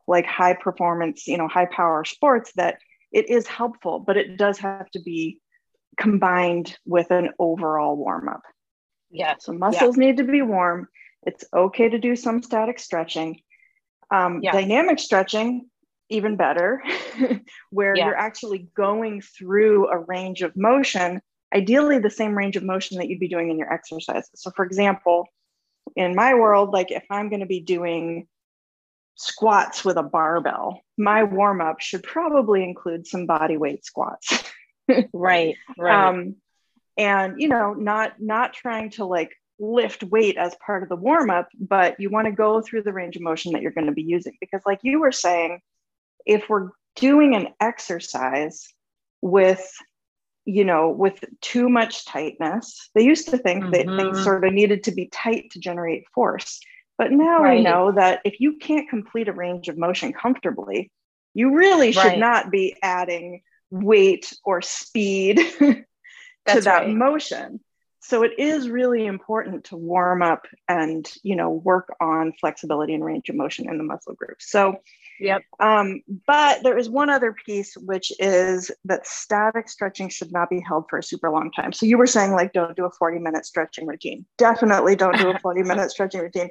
like 0.07 0.27
high 0.27 0.55
performance, 0.55 1.27
you 1.27 1.39
know, 1.39 1.49
high 1.49 1.67
power 1.67 2.05
sports, 2.05 2.53
that 2.57 2.79
it 3.11 3.31
is 3.31 3.47
helpful, 3.47 3.99
but 3.99 4.17
it 4.17 4.37
does 4.37 4.59
have 4.59 4.91
to 4.91 5.01
be 5.01 5.41
combined 5.97 6.77
with 6.87 7.11
an 7.11 7.31
overall 7.39 7.97
warm 7.97 8.29
up. 8.29 8.43
Yeah. 9.11 9.35
So 9.39 9.53
muscles 9.53 9.97
yeah. 9.97 10.07
need 10.07 10.17
to 10.19 10.25
be 10.25 10.43
warm. 10.43 10.89
It's 11.23 11.45
okay 11.53 11.89
to 11.89 11.99
do 11.99 12.17
some 12.17 12.43
static 12.43 12.79
stretching. 12.79 13.41
Um, 14.11 14.41
yeah. 14.43 14.53
Dynamic 14.53 14.99
stretching 14.99 15.69
even 16.09 16.37
better, 16.37 16.83
where 17.71 17.95
yeah. 17.95 18.07
you're 18.07 18.17
actually 18.17 18.69
going 18.75 19.21
through 19.21 19.89
a 19.89 19.99
range 19.99 20.43
of 20.43 20.57
motion, 20.57 21.21
ideally 21.55 21.99
the 21.99 22.11
same 22.11 22.37
range 22.37 22.57
of 22.57 22.63
motion 22.63 22.99
that 22.99 23.09
you'd 23.09 23.21
be 23.21 23.29
doing 23.29 23.51
in 23.51 23.59
your 23.59 23.73
exercises. 23.73 24.31
So, 24.35 24.51
for 24.57 24.65
example, 24.65 25.27
in 25.97 26.15
my 26.15 26.35
world, 26.35 26.71
like 26.73 26.91
if 26.91 27.05
I'm 27.11 27.29
going 27.29 27.41
to 27.41 27.47
be 27.47 27.61
doing 27.61 28.27
squats 29.17 29.85
with 29.85 29.97
a 29.97 30.03
barbell, 30.03 30.81
my 30.97 31.25
warm 31.25 31.61
up 31.61 31.81
should 31.81 32.03
probably 32.03 32.63
include 32.63 33.07
some 33.07 33.27
body 33.27 33.57
weight 33.57 33.85
squats. 33.85 34.45
right, 35.13 35.57
right. 35.77 36.09
Um, 36.09 36.37
and 36.99 37.41
you 37.41 37.49
know, 37.49 37.73
not 37.73 38.21
not 38.21 38.53
trying 38.53 38.91
to 38.91 39.05
like 39.05 39.33
lift 39.61 40.03
weight 40.05 40.37
as 40.37 40.55
part 40.65 40.83
of 40.83 40.89
the 40.89 40.97
warm 40.97 41.31
up, 41.31 41.49
but 41.59 41.99
you 41.99 42.11
want 42.11 42.27
to 42.27 42.33
go 42.33 42.61
through 42.61 42.83
the 42.83 42.93
range 42.93 43.17
of 43.17 43.23
motion 43.23 43.53
that 43.53 43.63
you're 43.63 43.73
going 43.73 43.87
to 43.87 43.93
be 43.93 44.03
using 44.03 44.37
because, 44.41 44.61
like 44.67 44.81
you 44.83 45.01
were 45.01 45.13
saying, 45.13 45.61
if 46.27 46.49
we're 46.49 46.71
doing 46.97 47.35
an 47.35 47.49
exercise 47.61 48.67
with 49.23 49.67
you 50.45 50.65
know 50.65 50.91
with 50.91 51.23
too 51.41 51.69
much 51.69 52.07
tightness 52.07 52.91
they 52.95 53.03
used 53.03 53.29
to 53.29 53.37
think 53.37 53.65
mm-hmm. 53.65 53.73
that 53.73 53.97
things 53.97 54.23
sort 54.23 54.45
of 54.45 54.53
needed 54.53 54.85
to 54.85 54.93
be 54.93 55.07
tight 55.13 55.51
to 55.51 55.59
generate 55.59 56.05
force 56.15 56.61
but 56.97 57.13
now 57.13 57.43
right. 57.43 57.59
we 57.59 57.63
know 57.63 57.93
that 57.93 58.21
if 58.25 58.41
you 58.41 58.57
can't 58.57 58.89
complete 58.89 59.29
a 59.29 59.33
range 59.33 59.69
of 59.69 59.77
motion 59.77 60.13
comfortably 60.13 60.91
you 61.35 61.55
really 61.55 61.93
should 61.93 62.05
right. 62.05 62.19
not 62.19 62.51
be 62.51 62.77
adding 62.83 63.43
weight 63.71 64.33
or 64.45 64.63
speed 64.63 65.41
to 66.55 66.61
that 66.63 66.81
right. 66.81 66.95
motion 66.95 67.61
so 68.01 68.23
it 68.23 68.33
is 68.39 68.71
really 68.71 69.07
important 69.07 69.65
to 69.65 69.77
warm 69.77 70.23
up 70.23 70.47
and 70.69 71.13
you 71.23 71.37
know 71.37 71.51
work 71.51 71.89
on 72.01 72.33
flexibility 72.41 72.95
and 72.95 73.05
range 73.05 73.29
of 73.29 73.37
motion 73.37 73.69
in 73.69 73.79
the 73.79 73.85
muscle 73.85 74.15
groups 74.15 74.51
so 74.51 74.79
Yep. 75.21 75.43
Um, 75.61 76.03
but 76.27 76.63
there 76.63 76.79
is 76.79 76.89
one 76.89 77.11
other 77.11 77.35
piece, 77.45 77.77
which 77.77 78.13
is 78.19 78.71
that 78.85 79.07
static 79.07 79.69
stretching 79.69 80.09
should 80.09 80.33
not 80.33 80.49
be 80.49 80.61
held 80.61 80.85
for 80.89 80.99
a 80.99 81.03
super 81.03 81.31
long 81.31 81.51
time. 81.51 81.73
So 81.73 81.87
you 81.87 81.99
were 81.99 82.07
saying, 82.07 82.33
like, 82.33 82.53
don't 82.53 82.77
do 82.77 82.85
a 82.85 82.91
40 82.91 83.19
minute 83.19 83.45
stretching 83.45 83.87
routine. 83.87 84.25
Definitely 84.37 84.97
don't 84.97 85.19
do 85.19 85.31
a 85.31 85.39
40 85.43 85.63
minute 85.63 85.91
stretching 85.91 86.21
routine. 86.21 86.51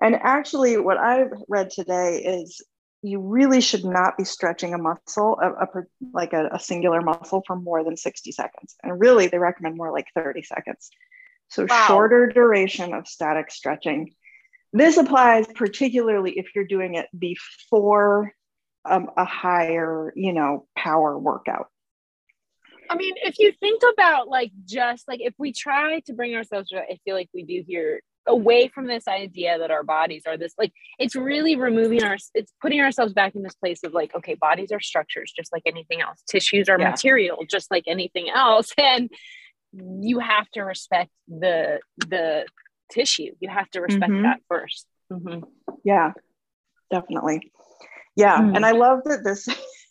And 0.00 0.14
actually, 0.16 0.76
what 0.76 0.98
I've 0.98 1.32
read 1.48 1.70
today 1.70 2.22
is 2.22 2.62
you 3.02 3.20
really 3.20 3.60
should 3.60 3.84
not 3.84 4.16
be 4.16 4.24
stretching 4.24 4.74
a 4.74 4.78
muscle, 4.78 5.38
a, 5.40 5.50
a 5.50 5.68
like 6.12 6.32
a, 6.32 6.48
a, 6.52 6.58
singular 6.58 7.00
muscle, 7.02 7.42
for 7.46 7.56
more 7.56 7.84
than 7.84 7.96
60 7.96 8.32
seconds. 8.32 8.74
And 8.82 8.98
really, 8.98 9.28
they 9.28 9.38
recommend 9.38 9.76
more 9.76 9.92
like 9.92 10.06
30 10.14 10.42
seconds. 10.42 10.90
So, 11.48 11.66
wow. 11.68 11.84
shorter 11.86 12.26
duration 12.26 12.94
of 12.94 13.06
static 13.06 13.50
stretching 13.50 14.14
this 14.76 14.98
applies 14.98 15.46
particularly 15.46 16.32
if 16.32 16.54
you're 16.54 16.66
doing 16.66 16.96
it 16.96 17.06
before 17.16 18.32
um, 18.84 19.08
a 19.16 19.24
higher, 19.24 20.12
you 20.14 20.34
know, 20.34 20.66
power 20.76 21.18
workout. 21.18 21.68
I 22.90 22.96
mean, 22.96 23.14
if 23.22 23.38
you 23.38 23.52
think 23.58 23.82
about 23.94 24.28
like 24.28 24.52
just 24.64 25.08
like 25.08 25.20
if 25.20 25.34
we 25.38 25.52
try 25.52 26.00
to 26.00 26.12
bring 26.12 26.34
ourselves, 26.34 26.70
I 26.72 26.98
feel 27.04 27.14
like 27.14 27.30
we 27.32 27.42
do 27.42 27.64
here 27.66 28.00
away 28.26 28.68
from 28.68 28.86
this 28.86 29.06
idea 29.06 29.58
that 29.58 29.70
our 29.70 29.82
bodies 29.82 30.22
are 30.26 30.36
this 30.36 30.52
like 30.58 30.72
it's 30.98 31.14
really 31.14 31.56
removing 31.56 32.02
our 32.02 32.16
it's 32.34 32.52
putting 32.60 32.80
ourselves 32.80 33.12
back 33.12 33.34
in 33.34 33.42
this 33.42 33.54
place 33.54 33.82
of 33.84 33.94
like 33.94 34.14
okay 34.14 34.34
bodies 34.34 34.72
are 34.72 34.80
structures 34.80 35.32
just 35.36 35.52
like 35.52 35.62
anything 35.66 36.00
else 36.00 36.22
tissues 36.28 36.68
are 36.68 36.78
yeah. 36.78 36.90
material 36.90 37.44
just 37.48 37.70
like 37.70 37.84
anything 37.86 38.28
else 38.28 38.72
and 38.78 39.10
you 40.00 40.18
have 40.18 40.48
to 40.50 40.62
respect 40.62 41.10
the 41.28 41.80
the 42.08 42.44
tissue. 42.90 43.32
You 43.40 43.48
have 43.48 43.70
to 43.70 43.80
respect 43.80 44.12
mm-hmm. 44.12 44.22
that 44.22 44.40
1st 44.50 44.84
mm-hmm. 45.12 45.44
Yeah, 45.84 46.12
definitely. 46.90 47.52
Yeah. 48.14 48.38
Mm. 48.38 48.56
And 48.56 48.66
I 48.66 48.72
love 48.72 49.00
that 49.04 49.24
this, 49.24 49.48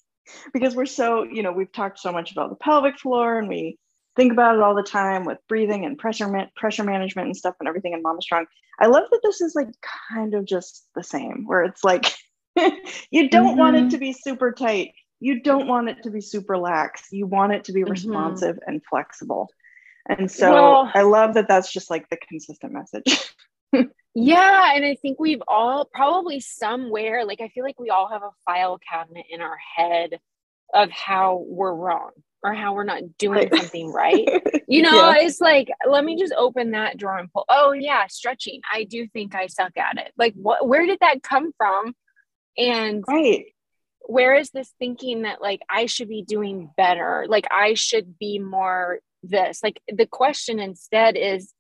because 0.53 0.75
we're 0.75 0.85
so, 0.85 1.23
you 1.23 1.43
know, 1.43 1.51
we've 1.51 1.71
talked 1.71 1.99
so 1.99 2.11
much 2.11 2.31
about 2.31 2.49
the 2.49 2.55
pelvic 2.55 2.99
floor 2.99 3.37
and 3.37 3.47
we 3.47 3.77
think 4.15 4.31
about 4.31 4.55
it 4.55 4.61
all 4.61 4.75
the 4.75 4.83
time 4.83 5.25
with 5.25 5.37
breathing 5.47 5.85
and 5.85 5.97
pressure, 5.97 6.27
ma- 6.27 6.47
pressure 6.55 6.83
management 6.83 7.27
and 7.27 7.37
stuff 7.37 7.55
and 7.59 7.67
everything 7.67 7.93
in 7.93 8.01
Mama 8.01 8.21
Strong. 8.21 8.45
I 8.79 8.87
love 8.87 9.03
that 9.11 9.21
this 9.23 9.41
is 9.41 9.55
like 9.55 9.69
kind 10.09 10.33
of 10.33 10.45
just 10.45 10.87
the 10.95 11.03
same, 11.03 11.43
where 11.45 11.63
it's 11.63 11.83
like, 11.83 12.05
you 13.11 13.29
don't 13.29 13.49
mm-hmm. 13.49 13.59
want 13.59 13.75
it 13.75 13.79
mm-hmm. 13.79 13.89
to 13.89 13.97
be 13.97 14.13
super 14.13 14.51
tight, 14.51 14.91
you 15.19 15.41
don't 15.41 15.67
want 15.67 15.89
it 15.89 16.03
to 16.03 16.11
be 16.11 16.21
super 16.21 16.57
lax. 16.57 17.07
You 17.11 17.25
want 17.25 17.53
it 17.53 17.65
to 17.65 17.73
be 17.73 17.81
mm-hmm. 17.81 17.91
responsive 17.91 18.57
mm-hmm. 18.57 18.69
and 18.69 18.81
flexible. 18.89 19.49
And 20.07 20.29
so 20.29 20.53
well, 20.53 20.91
I 20.93 21.01
love 21.01 21.33
that 21.33 21.47
that's 21.47 21.71
just 21.71 21.89
like 21.89 22.09
the 22.09 22.17
consistent 22.17 22.73
message. 22.73 23.33
yeah. 24.13 24.75
And 24.75 24.85
I 24.85 24.95
think 25.01 25.19
we've 25.19 25.41
all 25.47 25.89
probably 25.91 26.39
somewhere, 26.39 27.25
like, 27.25 27.41
I 27.41 27.47
feel 27.49 27.63
like 27.63 27.79
we 27.79 27.89
all 27.89 28.07
have 28.09 28.21
a 28.21 28.29
file 28.45 28.79
cabinet 28.87 29.25
in 29.29 29.41
our 29.41 29.57
head 29.75 30.19
of 30.73 30.89
how 30.91 31.43
we're 31.47 31.73
wrong 31.73 32.11
or 32.43 32.53
how 32.53 32.73
we're 32.73 32.83
not 32.83 33.17
doing 33.17 33.49
something 33.53 33.91
right. 33.91 34.27
You 34.67 34.81
know, 34.81 35.11
yeah. 35.11 35.25
it's 35.25 35.39
like, 35.39 35.69
let 35.87 36.03
me 36.03 36.17
just 36.17 36.33
open 36.35 36.71
that 36.71 36.97
drawer 36.97 37.19
and 37.19 37.31
pull. 37.31 37.45
Oh, 37.49 37.71
yeah, 37.71 38.07
stretching. 38.07 38.61
I 38.73 38.83
do 38.83 39.07
think 39.07 39.35
I 39.35 39.45
suck 39.45 39.77
at 39.77 39.99
it. 39.99 40.11
Like, 40.17 40.33
what, 40.33 40.67
where 40.67 40.87
did 40.87 40.97
that 41.01 41.21
come 41.21 41.51
from? 41.55 41.93
And 42.57 43.03
right. 43.07 43.45
where 44.07 44.33
is 44.33 44.49
this 44.49 44.73
thinking 44.79 45.21
that 45.21 45.39
like 45.39 45.61
I 45.69 45.85
should 45.85 46.09
be 46.09 46.23
doing 46.23 46.71
better? 46.75 47.25
Like, 47.29 47.45
I 47.51 47.75
should 47.75 48.17
be 48.17 48.39
more 48.39 48.99
this? 49.21 49.61
Like, 49.61 49.79
the 49.87 50.07
question 50.07 50.59
instead 50.59 51.15
is, 51.15 51.53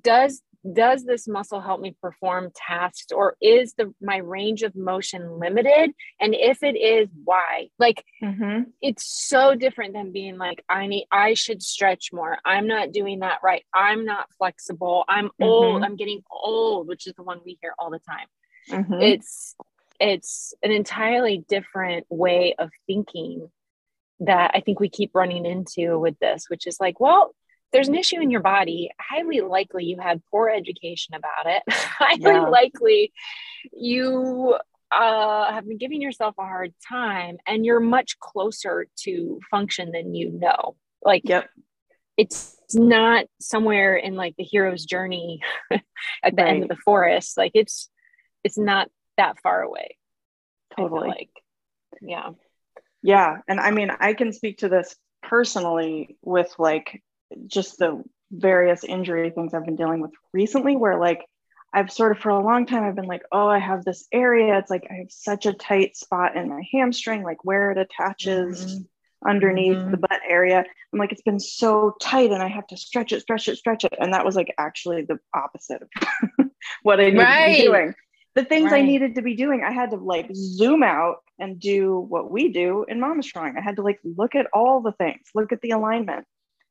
does 0.00 0.40
does 0.72 1.04
this 1.04 1.28
muscle 1.28 1.60
help 1.60 1.80
me 1.80 1.96
perform 2.00 2.50
tasks 2.54 3.12
or 3.12 3.36
is 3.40 3.74
the 3.74 3.92
my 4.00 4.18
range 4.18 4.62
of 4.62 4.74
motion 4.74 5.38
limited? 5.38 5.92
And 6.20 6.34
if 6.34 6.62
it 6.62 6.76
is 6.76 7.08
why? 7.24 7.68
Like 7.78 8.04
mm-hmm. 8.22 8.70
it's 8.82 9.06
so 9.28 9.54
different 9.54 9.94
than 9.94 10.12
being 10.12 10.38
like 10.38 10.64
i 10.68 10.86
need 10.86 11.06
i 11.12 11.34
should 11.34 11.62
stretch 11.62 12.10
more. 12.12 12.38
I'm 12.44 12.66
not 12.66 12.92
doing 12.92 13.20
that 13.20 13.38
right. 13.42 13.64
I'm 13.74 14.04
not 14.04 14.26
flexible. 14.36 15.04
I'm 15.08 15.26
mm-hmm. 15.26 15.44
old 15.44 15.82
i'm 15.82 15.96
getting 15.96 16.22
old 16.30 16.88
which 16.88 17.06
is 17.06 17.14
the 17.16 17.22
one 17.22 17.40
we 17.44 17.58
hear 17.60 17.74
all 17.78 17.90
the 17.90 18.00
time. 18.00 18.26
Mm-hmm. 18.70 19.00
it's 19.00 19.56
it's 20.00 20.54
an 20.62 20.70
entirely 20.72 21.44
different 21.48 22.06
way 22.10 22.54
of 22.58 22.70
thinking 22.86 23.48
that 24.20 24.50
i 24.54 24.60
think 24.60 24.78
we 24.78 24.88
keep 24.88 25.14
running 25.14 25.46
into 25.46 25.98
with 25.98 26.18
this 26.18 26.46
which 26.48 26.66
is 26.66 26.78
like 26.80 27.00
well 27.00 27.34
there's 27.72 27.88
an 27.88 27.94
issue 27.94 28.20
in 28.20 28.30
your 28.30 28.40
body, 28.40 28.90
highly 29.00 29.40
likely 29.40 29.84
you 29.84 29.98
had 30.00 30.22
poor 30.30 30.48
education 30.48 31.14
about 31.14 31.46
it. 31.46 31.62
highly 31.70 32.22
yeah. 32.22 32.48
likely 32.48 33.12
you 33.72 34.56
uh, 34.90 35.52
have 35.52 35.66
been 35.66 35.78
giving 35.78 36.00
yourself 36.00 36.34
a 36.38 36.42
hard 36.42 36.72
time 36.88 37.36
and 37.46 37.66
you're 37.66 37.80
much 37.80 38.18
closer 38.18 38.86
to 38.96 39.40
function 39.50 39.92
than 39.92 40.14
you 40.14 40.30
know. 40.30 40.76
Like, 41.02 41.22
yep. 41.24 41.48
it's 42.16 42.56
not 42.74 43.26
somewhere 43.40 43.96
in 43.96 44.14
like 44.14 44.34
the 44.36 44.44
hero's 44.44 44.84
journey 44.84 45.40
at 45.70 45.82
the 46.36 46.42
right. 46.42 46.48
end 46.48 46.62
of 46.62 46.68
the 46.68 46.76
forest. 46.76 47.36
Like, 47.36 47.52
it's 47.54 47.90
it's 48.44 48.58
not 48.58 48.88
that 49.16 49.38
far 49.42 49.62
away. 49.62 49.96
Totally. 50.76 51.08
Like, 51.08 51.30
yeah. 52.00 52.30
Yeah. 53.02 53.38
And 53.46 53.60
I 53.60 53.70
mean, 53.70 53.90
I 53.90 54.14
can 54.14 54.32
speak 54.32 54.58
to 54.58 54.68
this 54.68 54.96
personally 55.22 56.16
with 56.22 56.54
like 56.58 57.02
just 57.46 57.78
the 57.78 58.02
various 58.30 58.84
injury 58.84 59.30
things 59.30 59.54
I've 59.54 59.64
been 59.64 59.76
dealing 59.76 60.00
with 60.00 60.12
recently, 60.32 60.76
where 60.76 60.98
like 60.98 61.24
I've 61.72 61.92
sort 61.92 62.12
of 62.12 62.18
for 62.18 62.30
a 62.30 62.42
long 62.42 62.66
time 62.66 62.84
I've 62.84 62.94
been 62.94 63.06
like, 63.06 63.22
oh, 63.30 63.48
I 63.48 63.58
have 63.58 63.84
this 63.84 64.06
area. 64.12 64.58
It's 64.58 64.70
like 64.70 64.86
I 64.90 64.94
have 64.94 65.10
such 65.10 65.46
a 65.46 65.52
tight 65.52 65.96
spot 65.96 66.36
in 66.36 66.48
my 66.48 66.62
hamstring, 66.72 67.22
like 67.22 67.44
where 67.44 67.70
it 67.70 67.78
attaches 67.78 68.64
mm-hmm. 68.64 69.28
underneath 69.28 69.76
mm-hmm. 69.76 69.90
the 69.90 69.98
butt 69.98 70.20
area. 70.26 70.64
I'm 70.92 70.98
like, 70.98 71.12
it's 71.12 71.22
been 71.22 71.40
so 71.40 71.94
tight 72.00 72.30
and 72.30 72.42
I 72.42 72.48
have 72.48 72.66
to 72.68 72.76
stretch 72.76 73.12
it, 73.12 73.20
stretch 73.20 73.48
it, 73.48 73.56
stretch 73.56 73.84
it. 73.84 73.94
And 73.98 74.14
that 74.14 74.24
was 74.24 74.34
like 74.34 74.54
actually 74.58 75.02
the 75.02 75.18
opposite 75.34 75.82
of 75.82 76.48
what 76.82 77.00
I 77.00 77.04
needed 77.04 77.18
right. 77.18 77.56
to 77.56 77.62
be 77.62 77.66
doing. 77.66 77.94
The 78.34 78.44
things 78.44 78.70
right. 78.70 78.82
I 78.82 78.86
needed 78.86 79.16
to 79.16 79.22
be 79.22 79.34
doing, 79.34 79.62
I 79.64 79.72
had 79.72 79.90
to 79.90 79.96
like 79.96 80.30
zoom 80.32 80.82
out 80.82 81.16
and 81.38 81.58
do 81.60 81.98
what 81.98 82.30
we 82.30 82.50
do 82.50 82.84
in 82.88 83.00
Mama 83.00 83.22
Strong. 83.22 83.56
I 83.58 83.60
had 83.60 83.76
to 83.76 83.82
like 83.82 83.98
look 84.04 84.34
at 84.34 84.46
all 84.52 84.80
the 84.80 84.92
things, 84.92 85.28
look 85.34 85.52
at 85.52 85.60
the 85.60 85.70
alignment, 85.70 86.24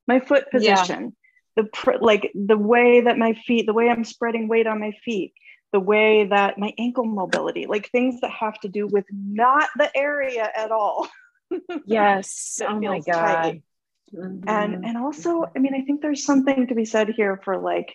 my 0.07 0.19
foot 0.19 0.49
position, 0.51 1.13
yeah. 1.57 1.63
the 1.63 1.69
pr- 1.69 2.01
like 2.01 2.31
the 2.33 2.57
way 2.57 3.01
that 3.01 3.17
my 3.17 3.33
feet, 3.33 3.65
the 3.65 3.73
way 3.73 3.89
I'm 3.89 4.03
spreading 4.03 4.47
weight 4.47 4.67
on 4.67 4.79
my 4.79 4.91
feet, 5.03 5.33
the 5.73 5.79
way 5.79 6.25
that 6.25 6.57
my 6.57 6.73
ankle 6.77 7.05
mobility, 7.05 7.65
like 7.65 7.89
things 7.89 8.21
that 8.21 8.31
have 8.31 8.59
to 8.61 8.69
do 8.69 8.87
with 8.87 9.05
not 9.11 9.69
the 9.75 9.95
area 9.95 10.49
at 10.55 10.71
all. 10.71 11.07
yes. 11.85 12.61
oh 12.65 12.79
my 12.79 12.99
god. 12.99 13.61
Mm-hmm. 14.13 14.47
And 14.47 14.85
and 14.85 14.97
also, 14.97 15.45
I 15.55 15.59
mean, 15.59 15.75
I 15.75 15.81
think 15.81 16.01
there's 16.01 16.23
something 16.23 16.67
to 16.67 16.75
be 16.75 16.85
said 16.85 17.09
here 17.09 17.41
for 17.43 17.57
like 17.57 17.93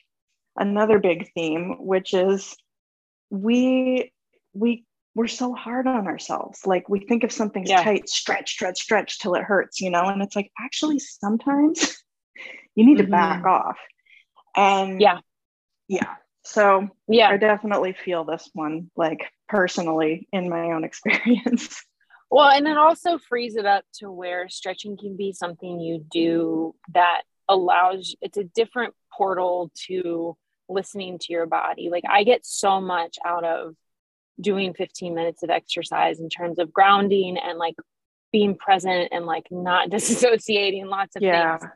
another 0.57 0.99
big 0.99 1.33
theme, 1.33 1.77
which 1.79 2.13
is 2.13 2.55
we 3.31 4.13
we 4.53 4.85
we're 5.15 5.29
so 5.29 5.55
hard 5.55 5.87
on 5.87 6.07
ourselves. 6.07 6.67
Like 6.67 6.89
we 6.89 7.01
think 7.01 7.25
if 7.25 7.33
something's 7.33 7.71
yeah. 7.71 7.83
tight, 7.83 8.09
stretch, 8.09 8.53
stretch, 8.53 8.81
stretch 8.81 9.19
till 9.19 9.35
it 9.35 9.43
hurts, 9.43 9.81
you 9.81 9.91
know? 9.91 10.05
And 10.05 10.23
it's 10.23 10.37
like, 10.37 10.51
actually, 10.59 10.99
sometimes 10.99 12.03
you 12.75 12.87
need 12.87 12.99
mm-hmm. 12.99 13.07
to 13.07 13.11
back 13.11 13.41
mm-hmm. 13.41 13.49
off. 13.49 13.77
And 14.57 15.01
yeah. 15.01 15.19
Yeah. 15.89 16.15
So 16.45 16.89
yeah, 17.07 17.29
I 17.29 17.37
definitely 17.37 17.93
feel 17.93 18.25
this 18.25 18.49
one 18.53 18.91
like 18.97 19.31
personally 19.49 20.29
in 20.33 20.49
my 20.49 20.73
own 20.73 20.85
experience. 20.85 21.83
Well, 22.31 22.49
and 22.49 22.67
it 22.67 22.79
also 22.79 23.19
frees 23.19 23.57
it 23.57 23.67
up 23.67 23.85
to 23.97 24.11
where 24.11 24.49
stretching 24.49 24.97
can 24.97 25.17
be 25.17 25.33
something 25.33 25.81
you 25.81 26.05
do 26.11 26.75
that 26.95 27.23
allows 27.49 28.17
it's 28.23 28.39
a 28.39 28.45
different 28.45 28.95
portal 29.13 29.71
to 29.87 30.37
listening 30.69 31.19
to 31.19 31.27
your 31.33 31.47
body. 31.47 31.91
Like 31.91 32.05
I 32.09 32.25
get 32.25 32.47
so 32.47 32.81
much 32.81 33.19
out 33.25 33.45
of 33.45 33.75
doing 34.43 34.75
15 34.75 35.15
minutes 35.15 35.43
of 35.43 35.51
exercise 35.51 36.21
in 36.21 36.29
terms 36.29 36.59
of 36.59 36.73
grounding 36.73 37.39
and 37.39 37.59
like 37.59 37.75
being 38.33 38.57
present 38.57 39.09
and 39.13 39.27
like 39.27 39.47
not 39.51 39.91
disassociating 39.91 40.87
lots 40.87 41.17
of 41.17 41.23
yeah. 41.23 41.59
things. 41.59 41.71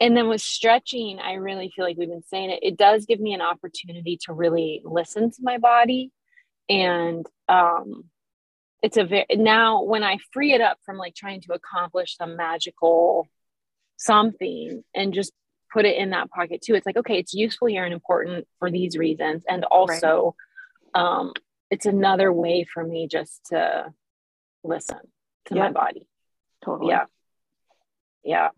And 0.00 0.16
then 0.16 0.28
with 0.28 0.40
stretching, 0.40 1.18
I 1.18 1.34
really 1.34 1.72
feel 1.74 1.84
like 1.84 1.96
we've 1.96 2.08
been 2.08 2.22
saying 2.22 2.50
it, 2.50 2.60
it 2.62 2.76
does 2.76 3.04
give 3.04 3.18
me 3.18 3.34
an 3.34 3.40
opportunity 3.40 4.18
to 4.26 4.32
really 4.32 4.80
listen 4.84 5.30
to 5.30 5.38
my 5.42 5.58
body. 5.58 6.12
And 6.68 7.26
um, 7.48 8.04
it's 8.82 8.96
a 8.96 9.04
very, 9.04 9.26
now 9.32 9.82
when 9.82 10.04
I 10.04 10.18
free 10.32 10.52
it 10.52 10.60
up 10.60 10.78
from 10.84 10.98
like 10.98 11.14
trying 11.14 11.40
to 11.42 11.52
accomplish 11.52 12.16
some 12.16 12.36
magical 12.36 13.26
something 13.96 14.84
and 14.94 15.12
just 15.12 15.32
put 15.72 15.84
it 15.84 15.96
in 15.96 16.10
that 16.10 16.30
pocket 16.30 16.62
too, 16.62 16.74
it's 16.74 16.86
like, 16.86 16.96
okay, 16.96 17.18
it's 17.18 17.34
useful 17.34 17.66
here 17.66 17.84
and 17.84 17.92
important 17.92 18.46
for 18.60 18.70
these 18.70 18.96
reasons. 18.96 19.42
And 19.48 19.64
also, 19.64 20.36
right. 20.94 21.02
um, 21.02 21.32
it's 21.70 21.86
another 21.86 22.32
way 22.32 22.66
for 22.72 22.84
me 22.84 23.08
just 23.10 23.46
to 23.46 23.92
listen 24.64 24.98
to 25.46 25.54
yep. 25.54 25.64
my 25.64 25.72
body. 25.72 26.06
Totally. 26.64 26.90
Yeah. 26.90 27.04
Yeah. 28.24 28.48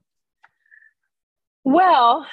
Well, 1.65 2.27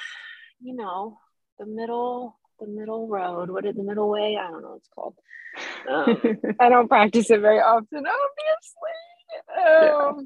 you 0.60 0.74
know, 0.74 1.18
the 1.58 1.66
middle, 1.66 2.38
the 2.60 2.66
middle 2.66 3.06
road. 3.08 3.50
What 3.50 3.66
is 3.66 3.76
the 3.76 3.82
middle 3.82 4.08
way? 4.08 4.36
I 4.40 4.50
don't 4.50 4.62
know 4.62 4.68
what 4.70 4.78
it's 4.78 4.88
called. 4.94 5.14
Um, 5.88 6.56
I 6.60 6.68
don't 6.68 6.88
practice 6.88 7.30
it 7.30 7.40
very 7.40 7.60
often, 7.60 8.04
obviously. 8.06 8.96
Um, 9.56 10.18
yeah. 10.18 10.24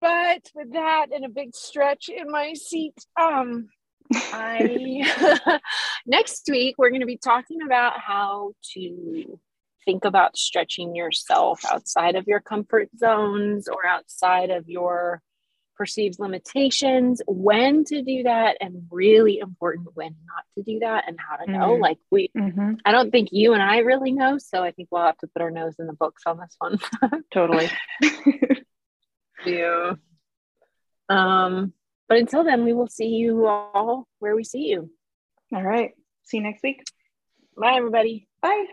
But 0.00 0.50
with 0.54 0.72
that 0.72 1.06
and 1.14 1.24
a 1.24 1.28
big 1.28 1.54
stretch 1.54 2.08
in 2.08 2.30
my 2.30 2.54
seat, 2.54 2.94
um, 3.20 3.68
I 4.14 5.60
next 6.06 6.48
week 6.50 6.76
we're 6.78 6.90
going 6.90 7.00
to 7.00 7.06
be 7.06 7.18
talking 7.18 7.62
about 7.62 7.98
how 7.98 8.52
to 8.74 9.38
think 9.84 10.04
about 10.04 10.36
stretching 10.36 10.94
yourself 10.94 11.64
outside 11.70 12.14
of 12.14 12.26
your 12.26 12.40
comfort 12.40 12.88
zones 12.96 13.68
or 13.68 13.84
outside 13.86 14.50
of 14.50 14.68
your 14.68 15.22
perceived 15.76 16.20
limitations, 16.20 17.22
when 17.26 17.84
to 17.84 18.02
do 18.02 18.22
that, 18.24 18.56
and 18.60 18.86
really 18.90 19.38
important 19.38 19.88
when 19.94 20.14
not 20.26 20.44
to 20.54 20.62
do 20.62 20.78
that, 20.80 21.04
and 21.08 21.18
how 21.18 21.36
to 21.36 21.50
know. 21.50 21.70
Mm-hmm. 21.70 21.82
Like 21.82 21.98
we, 22.10 22.30
mm-hmm. 22.36 22.74
I 22.84 22.92
don't 22.92 23.10
think 23.10 23.30
you 23.32 23.52
and 23.52 23.62
I 23.62 23.78
really 23.78 24.12
know, 24.12 24.38
so 24.38 24.62
I 24.62 24.70
think 24.70 24.88
we'll 24.90 25.02
have 25.02 25.18
to 25.18 25.26
put 25.26 25.42
our 25.42 25.50
nose 25.50 25.74
in 25.78 25.86
the 25.86 25.92
books 25.92 26.22
on 26.26 26.38
this 26.38 26.54
one. 26.58 26.78
totally. 27.32 27.68
yeah. 29.44 29.94
Um, 31.08 31.72
but 32.12 32.18
until 32.18 32.44
then, 32.44 32.62
we 32.66 32.74
will 32.74 32.88
see 32.88 33.06
you 33.06 33.46
all 33.46 34.06
where 34.18 34.36
we 34.36 34.44
see 34.44 34.68
you. 34.68 34.90
All 35.50 35.62
right. 35.62 35.92
See 36.24 36.36
you 36.36 36.42
next 36.42 36.62
week. 36.62 36.84
Bye, 37.56 37.76
everybody. 37.76 38.28
Bye. 38.42 38.66